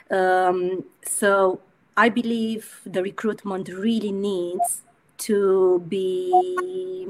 [0.10, 1.60] Um, so
[1.95, 4.82] I believe the recruitment really needs
[5.19, 7.08] to be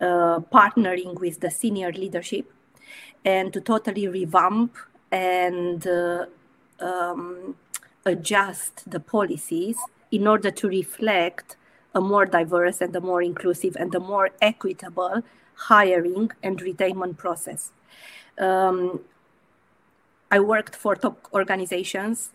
[0.00, 2.52] uh, partnering with the senior leadership
[3.24, 4.76] and to totally revamp
[5.10, 6.26] and uh,
[6.80, 7.56] um,
[8.04, 9.76] adjust the policies
[10.10, 11.56] in order to reflect
[11.94, 15.22] a more diverse and a more inclusive and a more equitable
[15.54, 17.72] hiring and retainment process.
[18.38, 19.00] Um,
[20.30, 22.30] I worked for top organizations.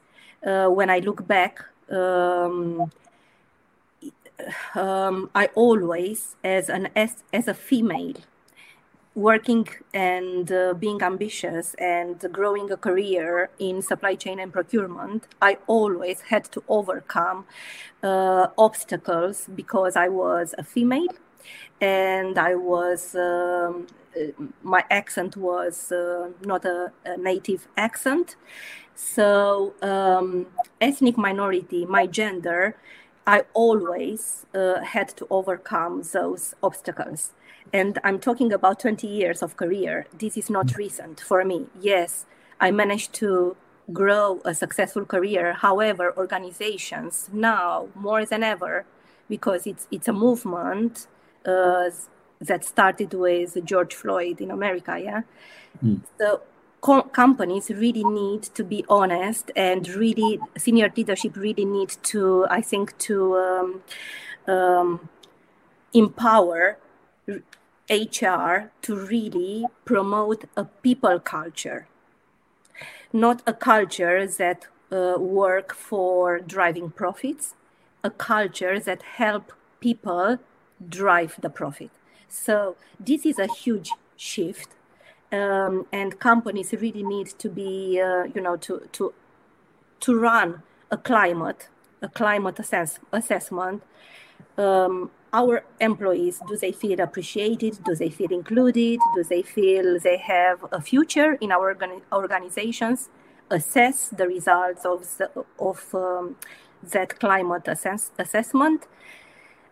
[0.45, 2.91] Uh, when I look back, um,
[4.75, 8.15] um, I always, as an as, as a female,
[9.15, 15.57] working and uh, being ambitious and growing a career in supply chain and procurement, I
[15.67, 17.45] always had to overcome
[18.01, 21.13] uh, obstacles because I was a female
[21.81, 23.15] and I was.
[23.15, 23.87] Um,
[24.61, 28.35] my accent was uh, not a, a, native accent.
[28.93, 30.45] So, um,
[30.79, 32.75] ethnic minority, my gender,
[33.25, 37.31] I always uh, had to overcome those obstacles.
[37.71, 40.07] And I'm talking about 20 years of career.
[40.17, 41.67] This is not recent for me.
[41.79, 42.25] Yes,
[42.59, 43.55] I managed to
[43.91, 45.53] grow a successful career.
[45.53, 48.85] However, organizations now more than ever,
[49.29, 51.07] because it's it's a movement
[51.45, 51.89] uh,
[52.39, 54.99] that started with George Floyd in America.
[54.99, 55.21] Yeah,
[55.83, 56.01] mm.
[56.19, 56.41] so
[56.83, 62.61] co- companies really need to be honest, and really senior leadership really need to, I
[62.61, 63.15] think, to
[63.47, 63.69] um,
[64.53, 65.09] um,
[65.93, 66.77] empower
[67.89, 71.87] HR to really promote a people culture
[73.13, 77.53] not a culture that uh, work for driving profits,
[78.03, 80.39] a culture that help people
[80.89, 81.91] drive the profit.
[82.27, 84.69] So this is a huge shift,
[85.33, 89.13] um, and companies really need to be, uh, you know, to to
[90.01, 90.61] to run
[90.91, 91.69] a climate,
[92.01, 93.81] a climate assess- assessment.
[94.57, 97.83] Um, our employees do they feel appreciated?
[97.83, 98.99] Do they feel included?
[99.15, 103.09] Do they feel they have a future in our organi- organizations?
[103.49, 106.35] Assess the results of, the, of um,
[106.83, 108.85] that climate assess- assessment.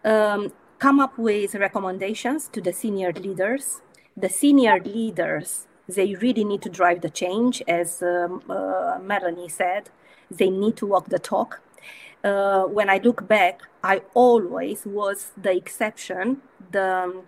[0.03, 3.81] Um, come up with recommendations to the senior leaders
[4.15, 9.89] the senior leaders they really need to drive the change as um, uh, melanie said
[10.29, 11.61] they need to walk the talk
[12.23, 16.41] uh, when I look back, I always was the exception,
[16.71, 17.23] the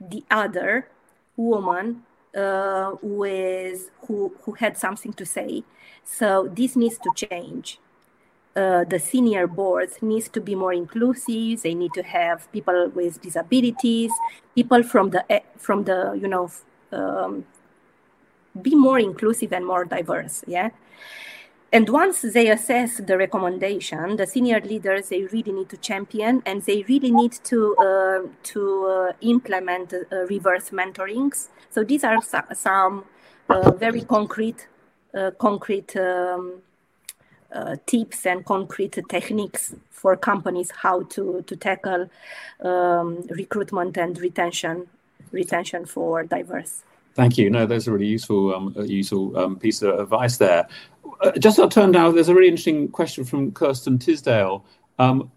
[0.00, 0.88] the other
[1.36, 2.02] woman
[2.36, 5.64] uh, with who who had something to say.
[6.04, 7.78] So this needs to change.
[8.56, 11.62] Uh, the senior boards needs to be more inclusive.
[11.62, 14.10] They need to have people with disabilities,
[14.56, 16.50] people from the from the you know
[16.90, 17.44] um,
[18.60, 20.42] be more inclusive and more diverse.
[20.48, 20.70] Yeah.
[21.72, 26.62] And once they assess the recommendation, the senior leaders they really need to champion and
[26.62, 31.48] they really need to uh, to uh, implement uh, reverse mentorings.
[31.70, 32.18] So these are
[32.52, 33.04] some
[33.48, 34.66] uh, very concrete
[35.38, 36.62] concrete um,
[37.52, 42.08] uh, tips and concrete techniques for companies how to to tackle
[42.62, 44.86] um, recruitment and retention
[45.32, 46.82] retention for diverse.
[47.14, 47.50] Thank you.
[47.50, 50.68] No, those a really useful, um, useful um, piece of advice there.
[51.20, 54.64] Uh, just got turned out, there's a really interesting question from Kirsten Tisdale
[54.98, 55.30] um,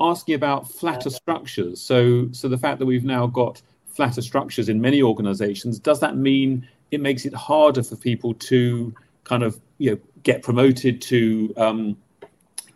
[0.00, 1.80] asking about flatter structures.
[1.80, 6.16] So, so the fact that we've now got flatter structures in many organizations, does that
[6.16, 8.94] mean it makes it harder for people to
[9.24, 11.96] kind of you know get promoted to um,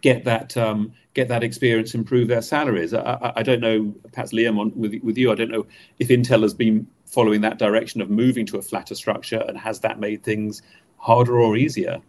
[0.01, 2.95] get that um, get that experience, improve their salaries?
[2.95, 5.66] I, I, I don't know, perhaps Liam, on, with with you, I don't know
[5.99, 9.80] if Intel has been following that direction of moving to a flatter structure, and has
[9.80, 10.62] that made things
[10.97, 12.01] harder or easier?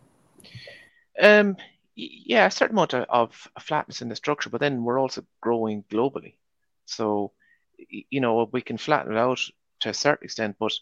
[1.22, 1.58] Um,
[1.96, 6.36] yeah, a certain amount of, flatness in the structure, but then we're also growing globally.
[6.86, 7.34] So,
[7.88, 9.40] you know, we can flatten it out
[9.82, 10.74] to a certain extent, but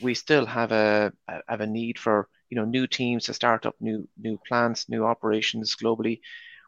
[0.00, 1.12] we still have a
[1.48, 5.04] have a need for you know new teams to start up new new plants, new
[5.04, 6.20] operations globally.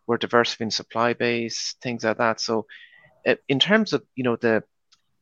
[0.07, 2.41] We're diversifying supply base, things like that.
[2.41, 2.67] So,
[3.27, 4.63] uh, in terms of you know the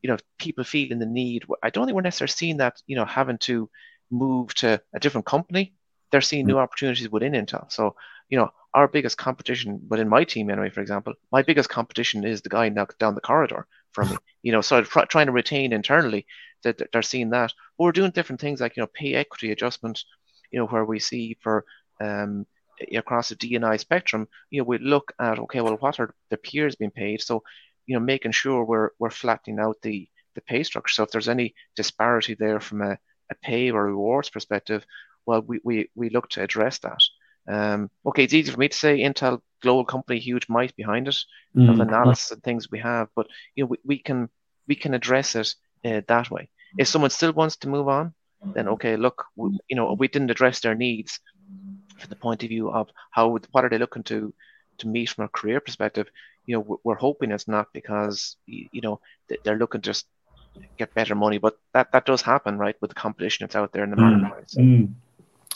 [0.01, 3.05] you know people feeling the need, I don't think we're necessarily seeing that you know
[3.05, 3.69] having to
[4.11, 5.73] move to a different company
[6.11, 7.71] they're seeing new opportunities within Intel.
[7.71, 7.95] So,
[8.29, 12.41] you know, our biggest competition within my team, anyway, for example, my biggest competition is
[12.41, 14.17] the guy down the corridor from me.
[14.43, 16.25] You know, so tr- trying to retain internally
[16.63, 17.51] that they're seeing that.
[17.77, 20.03] But we're doing different things like you know pay equity adjustment.
[20.51, 21.65] You know, where we see for
[21.99, 22.45] um,
[22.93, 26.75] across the DNI spectrum, you know, we look at okay, well, what are the peers
[26.75, 27.21] being paid?
[27.21, 27.43] So,
[27.85, 30.93] you know, making sure we're we're flattening out the the pay structure.
[30.93, 32.97] So if there's any disparity there from a,
[33.31, 34.85] a pay or rewards perspective,
[35.25, 37.01] well, we, we, we look to address that.
[37.47, 41.17] Um, okay, it's easy for me to say Intel global company, huge might behind it,
[41.55, 41.69] mm.
[41.69, 44.29] of analysis and things we have, but you know we, we can
[44.67, 46.49] we can address it uh, that way.
[46.77, 48.13] If someone still wants to move on,
[48.43, 51.19] then okay, look, we, you know we didn't address their needs
[51.99, 54.33] from the point of view of how what are they looking to
[54.79, 56.07] to meet from a career perspective.
[56.45, 58.99] You know, we're hoping it's not because you know
[59.43, 60.05] they're looking to just
[60.77, 63.83] get better money, but that that does happen, right, with the competition that's out there
[63.83, 64.21] in the mm.
[64.21, 64.55] marketplace.
[64.57, 64.93] Mm.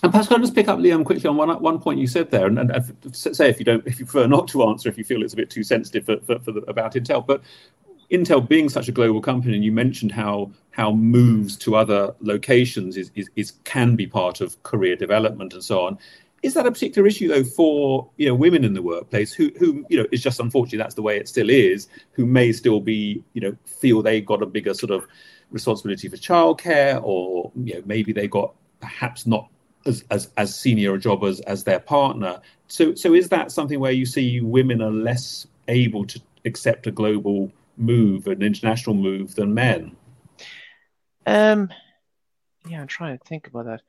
[0.04, 2.48] And Pascal, I'll just pick up Liam quickly on one one point you said there,
[2.48, 5.22] and, and, say if you don't, if you prefer not to answer, if you feel
[5.22, 7.44] it's a bit too sensitive for, for, for the, about Intel, but
[8.12, 12.98] Intel being such a global company, and you mentioned how how moves to other locations
[12.98, 15.98] is, is, is can be part of career development and so on.
[16.44, 19.86] Is that a particular issue though for you know women in the workplace who who
[19.90, 23.24] you know is just unfortunately that's the way it still is, who may still be
[23.34, 25.08] you know feel they got a bigger sort of
[25.52, 29.48] responsibility for childcare, or you know maybe they got perhaps not
[29.86, 32.40] as, as, as senior a job as, as their partner.
[32.68, 36.92] So, so is that something where you see women are less able to accept a
[36.92, 37.52] global
[37.82, 39.96] move, an international move, than men?
[41.26, 41.70] Um,
[42.68, 43.82] yeah, I'm trying to think about that.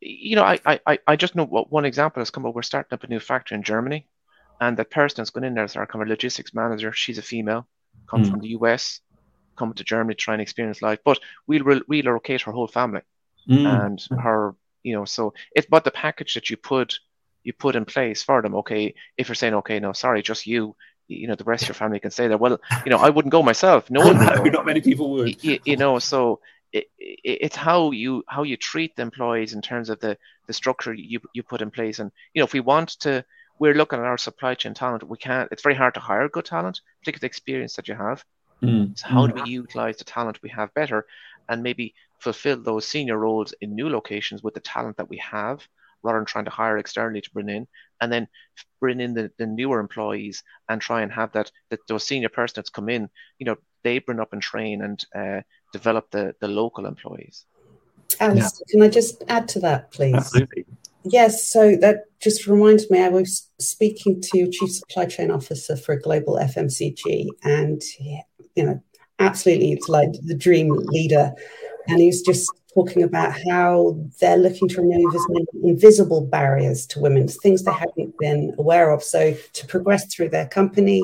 [0.00, 2.54] You know, I I, I just know what one example has come up.
[2.54, 4.06] We're starting up a new factory in Germany,
[4.60, 6.92] and the person that's going in there is our kind of logistics manager.
[6.92, 7.66] She's a female,
[8.08, 8.30] comes mm.
[8.30, 9.00] from the US,
[9.56, 11.00] come to Germany to try and experience life.
[11.04, 13.02] But we'll re- relocate her whole family,
[13.48, 13.66] mm.
[13.84, 16.98] and her, you know, so it's but the package that you put
[17.42, 18.54] you put in place for them.
[18.56, 20.76] Okay, if you're saying, okay, no, sorry, just you,
[21.10, 22.38] you know, the rest of your family can stay there.
[22.38, 23.90] Well, you know, I wouldn't go myself.
[23.90, 25.42] No one, no, not many people would.
[25.42, 26.40] You, you know, so
[26.72, 30.52] it, it, it's how you how you treat the employees in terms of the the
[30.52, 31.98] structure you you put in place.
[31.98, 33.24] And you know, if we want to,
[33.58, 35.08] we're looking at our supply chain talent.
[35.08, 35.50] We can't.
[35.52, 38.24] It's very hard to hire good talent, particularly the experience that you have.
[38.62, 38.98] Mm.
[38.98, 41.06] So how do we utilize the talent we have better,
[41.48, 45.66] and maybe fulfill those senior roles in new locations with the talent that we have?
[46.02, 47.66] rather than trying to hire externally to bring in
[48.00, 48.28] and then
[48.80, 52.54] bring in the, the newer employees and try and have that that those senior person
[52.56, 55.40] that's come in you know they bring up and train and uh,
[55.72, 57.46] develop the the local employees
[58.18, 58.72] Alice, yeah.
[58.72, 60.14] can I just add to that, please?
[60.14, 60.64] Absolutely.
[61.04, 65.92] Yes, so that just reminds me, I was speaking to Chief Supply Chain Officer for
[65.92, 67.80] a global FMCG, and
[68.54, 68.82] you know,
[69.18, 71.32] absolutely, it's like the dream leader,
[71.88, 77.00] and he's just talking about how they're looking to remove as many invisible barriers to
[77.00, 79.02] women, things they haven't been aware of.
[79.02, 81.02] So to progress through their company,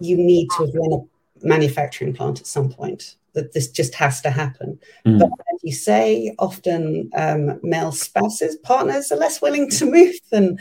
[0.00, 3.16] you need to have run a manufacturing plant at some point.
[3.34, 4.78] That this just has to happen.
[5.06, 5.18] Mm.
[5.18, 10.58] But as you say, often um, male spouses, partners are less willing to move than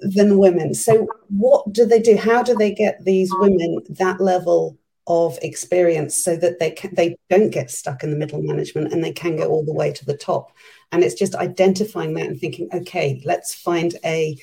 [0.00, 0.74] than women.
[0.74, 2.18] So what do they do?
[2.18, 4.76] How do they get these women that level
[5.10, 9.02] of experience so that they can, they don't get stuck in the middle management and
[9.02, 10.52] they can go all the way to the top.
[10.92, 14.36] And it's just identifying that and thinking okay let's find a,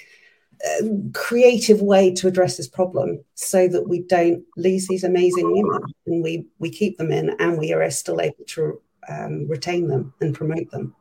[0.65, 5.82] a creative way to address this problem so that we don't lose these amazing women
[6.05, 10.13] and we we keep them in and we are still able to um, retain them
[10.20, 10.93] and promote them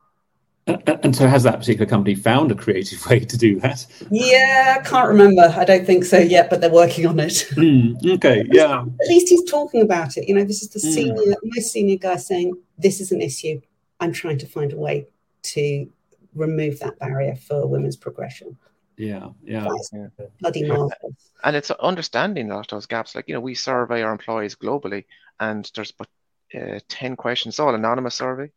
[0.66, 3.86] and so, has that particular company found a creative way to do that?
[4.10, 5.42] Yeah, I can't remember.
[5.42, 7.46] I don't think so yet, but they're working on it.
[7.56, 8.80] Mm, okay, yeah.
[8.80, 10.28] At least he's talking about it.
[10.28, 10.92] You know, this is the mm.
[10.92, 13.60] senior, most senior guy saying, "This is an issue.
[14.00, 15.06] I'm trying to find a way
[15.42, 15.88] to
[16.34, 18.56] remove that barrier for women's progression."
[18.96, 19.68] Yeah, yeah.
[19.92, 20.26] yeah.
[20.40, 21.30] Bloody marvelous.
[21.44, 23.14] And it's understanding that those gaps.
[23.14, 25.04] Like you know, we survey our employees globally,
[25.38, 26.08] and there's but
[26.54, 28.50] uh, ten questions, all anonymous survey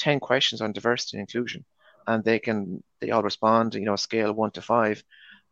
[0.00, 1.64] 10 questions on diversity and inclusion
[2.06, 5.02] and they can they all respond you know a scale one to five.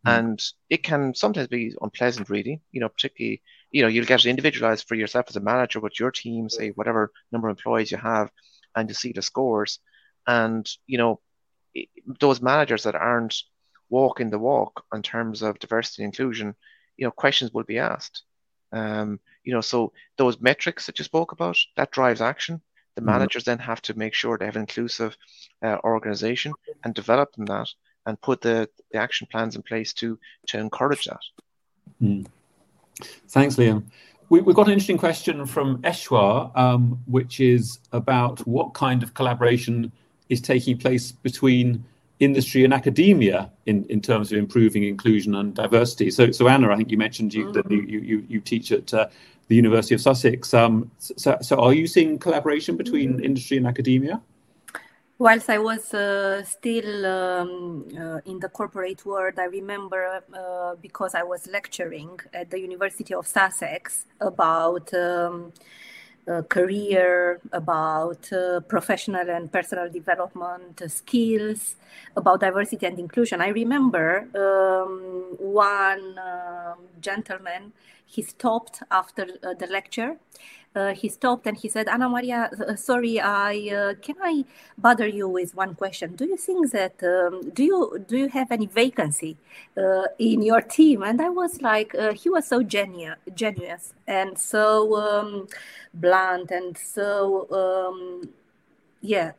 [0.06, 0.18] Mm.
[0.18, 4.30] and it can sometimes be unpleasant reading you know particularly you know you'll get it
[4.30, 7.98] individualized for yourself as a manager with your team say whatever number of employees you
[7.98, 8.30] have
[8.78, 9.80] and you see the scores.
[10.26, 11.20] And you know
[12.20, 13.36] those managers that aren't
[13.90, 16.54] walking the walk in terms of diversity and inclusion
[16.96, 18.22] you know questions will be asked.
[18.72, 22.60] Um, you know so those metrics that you spoke about that drives action
[22.98, 23.10] the mm-hmm.
[23.10, 25.16] managers then have to make sure they have an inclusive
[25.62, 27.68] uh, organization and develop them that
[28.06, 30.18] and put the, the action plans in place to
[30.48, 31.20] to encourage that.
[32.02, 32.26] Mm.
[33.28, 33.84] Thanks, Liam.
[34.30, 39.14] We, have got an interesting question from Eshwar, um, which is about what kind of
[39.14, 39.90] collaboration
[40.28, 41.84] is taking place between
[42.20, 46.10] industry and academia in, in terms of improving inclusion and diversity.
[46.10, 49.08] So, so Anna, I think you mentioned you, that you, you, you teach at uh,
[49.48, 50.54] the University of Sussex.
[50.54, 54.20] Um, so, so, are you seeing collaboration between industry and academia?
[55.18, 61.16] Whilst I was uh, still um, uh, in the corporate world, I remember uh, because
[61.16, 65.52] I was lecturing at the University of Sussex about um,
[66.28, 71.74] uh, career, about uh, professional and personal development skills,
[72.14, 73.40] about diversity and inclusion.
[73.40, 77.72] I remember um, one um, gentleman
[78.08, 80.16] he stopped after uh, the lecture.
[80.74, 84.44] Uh, he stopped and he said, Anna Maria, uh, sorry, I uh, can I
[84.76, 86.14] bother you with one question?
[86.14, 89.36] Do you think that um, do you do you have any vacancy
[89.76, 91.02] uh, in your team?
[91.02, 95.48] And I was like, uh, he was so genu- genuous and so um,
[95.94, 97.46] blunt and so.
[97.50, 98.28] Um,
[99.00, 99.30] yeah,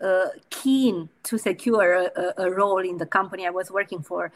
[0.49, 4.31] keen to secure a, a role in the company I was working for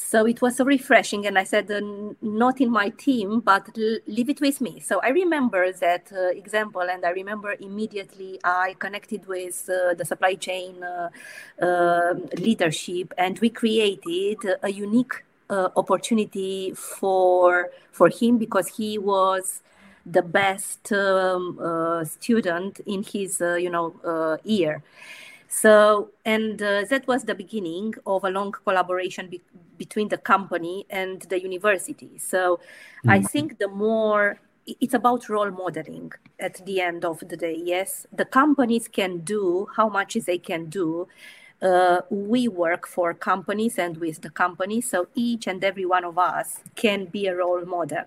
[0.00, 1.80] so it was so refreshing and i said uh,
[2.22, 3.68] not in my team but
[4.06, 4.80] leave it with me.
[4.80, 10.04] So i remember that uh, example and i remember immediately i connected with uh, the
[10.04, 11.10] supply chain uh,
[11.60, 19.62] um, leadership and we created a unique uh, opportunity for for him because he was
[20.06, 21.58] the best um,
[22.04, 24.82] student in his you know year
[25.52, 29.42] So, and uh, that was the beginning of a long collaboration be-
[29.76, 32.18] between the company and the university.
[32.18, 33.10] So, mm-hmm.
[33.10, 37.60] I think the more it's about role modeling at the end of the day.
[37.64, 41.08] Yes, the companies can do how much they can do,
[41.62, 46.18] uh, we work for companies and with the companies, so each and every one of
[46.18, 48.04] us can be a role model.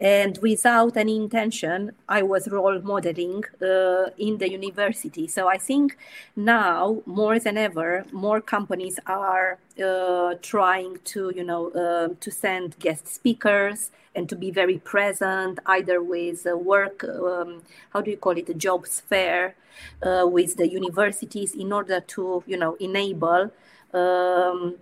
[0.00, 5.26] And without any intention, I was role modeling uh, in the university.
[5.26, 5.96] So I think
[6.36, 12.78] now more than ever, more companies are uh, trying to, you know, uh, to send
[12.78, 18.36] guest speakers and to be very present, either with work, um, how do you call
[18.36, 19.54] it, jobs fair,
[20.02, 23.50] uh, with the universities in order to, you know, enable
[23.92, 24.76] um,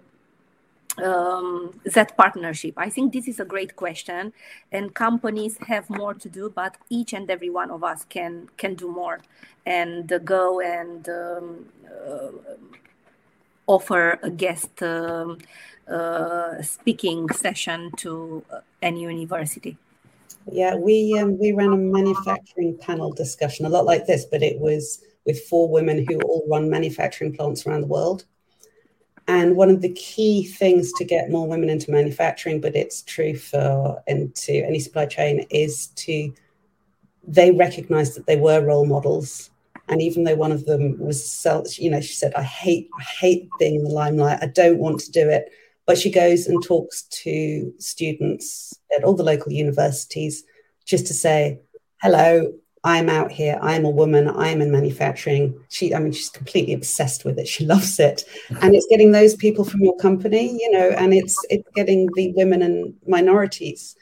[1.02, 2.74] um, that partnership?
[2.76, 4.32] I think this is a great question,
[4.70, 8.74] and companies have more to do, but each and every one of us can can
[8.74, 9.20] do more
[9.64, 12.30] and uh, go and um, uh,
[13.66, 15.38] offer a guest um,
[15.88, 18.44] uh, speaking session to
[18.80, 19.76] any university.
[20.50, 24.58] Yeah, we um, we ran a manufacturing panel discussion, a lot like this, but it
[24.58, 28.24] was with four women who all run manufacturing plants around the world.
[29.28, 33.36] And one of the key things to get more women into manufacturing, but it's true
[33.36, 36.32] for into any supply chain, is to
[37.26, 39.50] they recognized that they were role models.
[39.88, 41.46] And even though one of them was
[41.78, 44.38] you know, she said, I hate, I hate being in the limelight.
[44.42, 45.52] I don't want to do it.
[45.86, 50.44] But she goes and talks to students at all the local universities
[50.84, 51.60] just to say,
[52.00, 52.52] hello,
[52.84, 53.58] I'm out here.
[53.62, 54.28] I'm a woman.
[54.28, 55.58] I'm in manufacturing.
[55.68, 57.46] She, I mean, she's completely obsessed with it.
[57.46, 58.24] She loves it,
[58.60, 62.32] and it's getting those people from your company, you know, and it's it's getting the
[62.34, 63.96] women and minorities,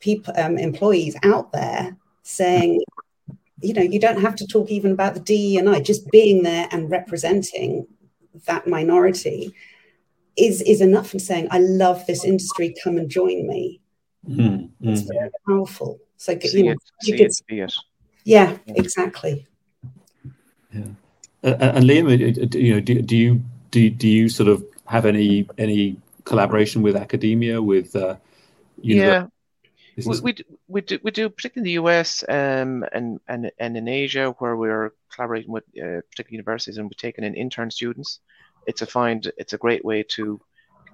[0.00, 2.82] people, um, employees out there saying,
[3.60, 5.80] you know, you don't have to talk even about the DE and I.
[5.80, 7.86] Just being there and representing
[8.46, 9.54] that minority
[10.36, 11.12] is is enough.
[11.12, 12.74] And saying, I love this industry.
[12.82, 13.80] Come and join me.
[14.28, 14.88] Mm-hmm.
[14.88, 16.00] It's very powerful.
[16.16, 17.74] So see you know, it, you get, it,
[18.24, 19.46] yeah, exactly.
[20.72, 20.86] Yeah.
[21.42, 24.64] Uh, uh and Liam, uh, you know, do, do you do, do you sort of
[24.86, 28.16] have any any collaboration with academia with uh,
[28.78, 29.26] yeah
[29.96, 33.76] we, we, do, we do we do particularly in the US um, and and and
[33.76, 38.20] in Asia where we're collaborating with uh, particular universities and we're taking in intern students.
[38.66, 40.40] It's a find it's a great way to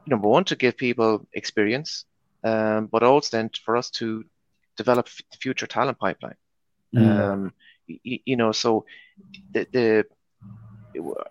[0.07, 2.05] number one to give people experience,
[2.45, 4.25] um, but also then for us to
[4.77, 6.37] develop the future talent pipeline.
[6.95, 7.21] Mm.
[7.21, 7.53] Um,
[7.87, 8.85] you, you, know, so
[9.53, 10.05] the, the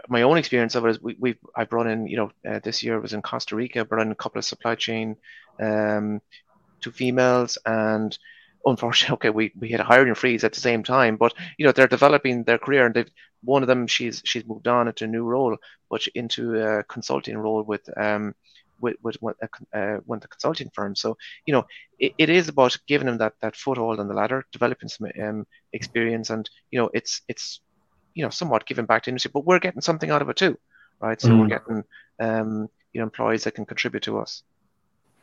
[0.07, 2.83] my own experience of it is we, we I brought in, you know, uh, this
[2.83, 5.15] year was in Costa Rica, brought in a couple of supply chain,
[5.59, 6.21] um,
[6.81, 8.17] two females, and
[8.65, 11.71] unfortunately, okay, we, we had a hiring freeze at the same time, but you know,
[11.71, 15.07] they're developing their career, and they've one of them she's she's moved on into a
[15.07, 15.57] new role,
[15.89, 18.35] but into a consulting role with um
[18.81, 19.37] with with, with,
[19.73, 20.95] uh, with the consulting firm.
[20.95, 21.65] So you know,
[21.99, 25.47] it, it is about giving them that that foothold on the ladder, developing some um,
[25.73, 27.61] experience, and you know, it's it's
[28.13, 30.57] you know somewhat giving back to industry, but we're getting something out of it too,
[30.99, 31.19] right?
[31.19, 31.39] So mm.
[31.39, 31.83] we're getting
[32.19, 34.43] um, you know employees that can contribute to us.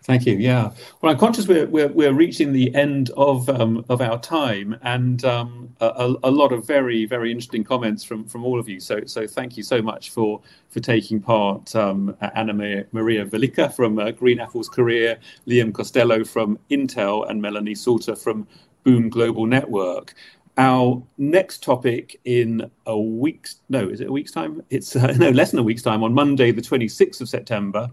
[0.06, 0.36] Thank you.
[0.36, 0.70] Yeah.
[1.00, 5.24] Well, I'm conscious we're we're, we're reaching the end of um, of our time, and
[5.24, 8.78] um, a, a, lot of very very interesting comments from from all of you.
[8.78, 11.74] So so thank you so much for for taking part.
[11.74, 15.18] Um, Anna Maria Velica from uh, Green Apple's Career,
[15.48, 18.46] Liam Costello from Intel, and Melanie Salter from
[18.84, 20.14] Boom Global Network.
[20.56, 24.62] Our next topic in a week's no, is it a week's time?
[24.70, 27.90] It's uh, no less than a week's time on Monday, the 26th of September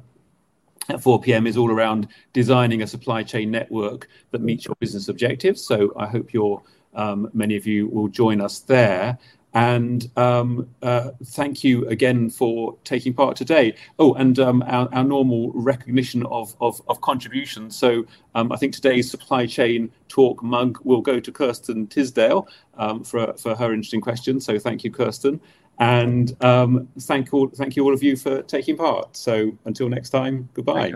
[0.89, 1.47] at 4 p.m.
[1.47, 5.61] is all around designing a supply chain network that meets your business objectives.
[5.61, 6.61] So I hope you're
[6.95, 9.17] um, many of you will join us there.
[9.55, 13.75] And um, uh, thank you again for taking part today.
[13.99, 17.77] Oh, and um, our, our, normal recognition of, of, of contributions.
[17.77, 23.03] So um, I think today's supply chain talk mug will go to Kirsten Tisdale um,
[23.03, 24.41] for, for her interesting question.
[24.41, 25.39] So thank you, Kirsten.
[25.79, 29.17] And um, thank all thank you all of you for taking part.
[29.17, 30.93] So until next time, goodbye.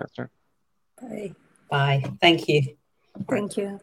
[1.01, 1.33] Bye.
[1.69, 2.03] Bye.
[2.21, 2.75] Thank you.
[3.27, 3.79] Thank you.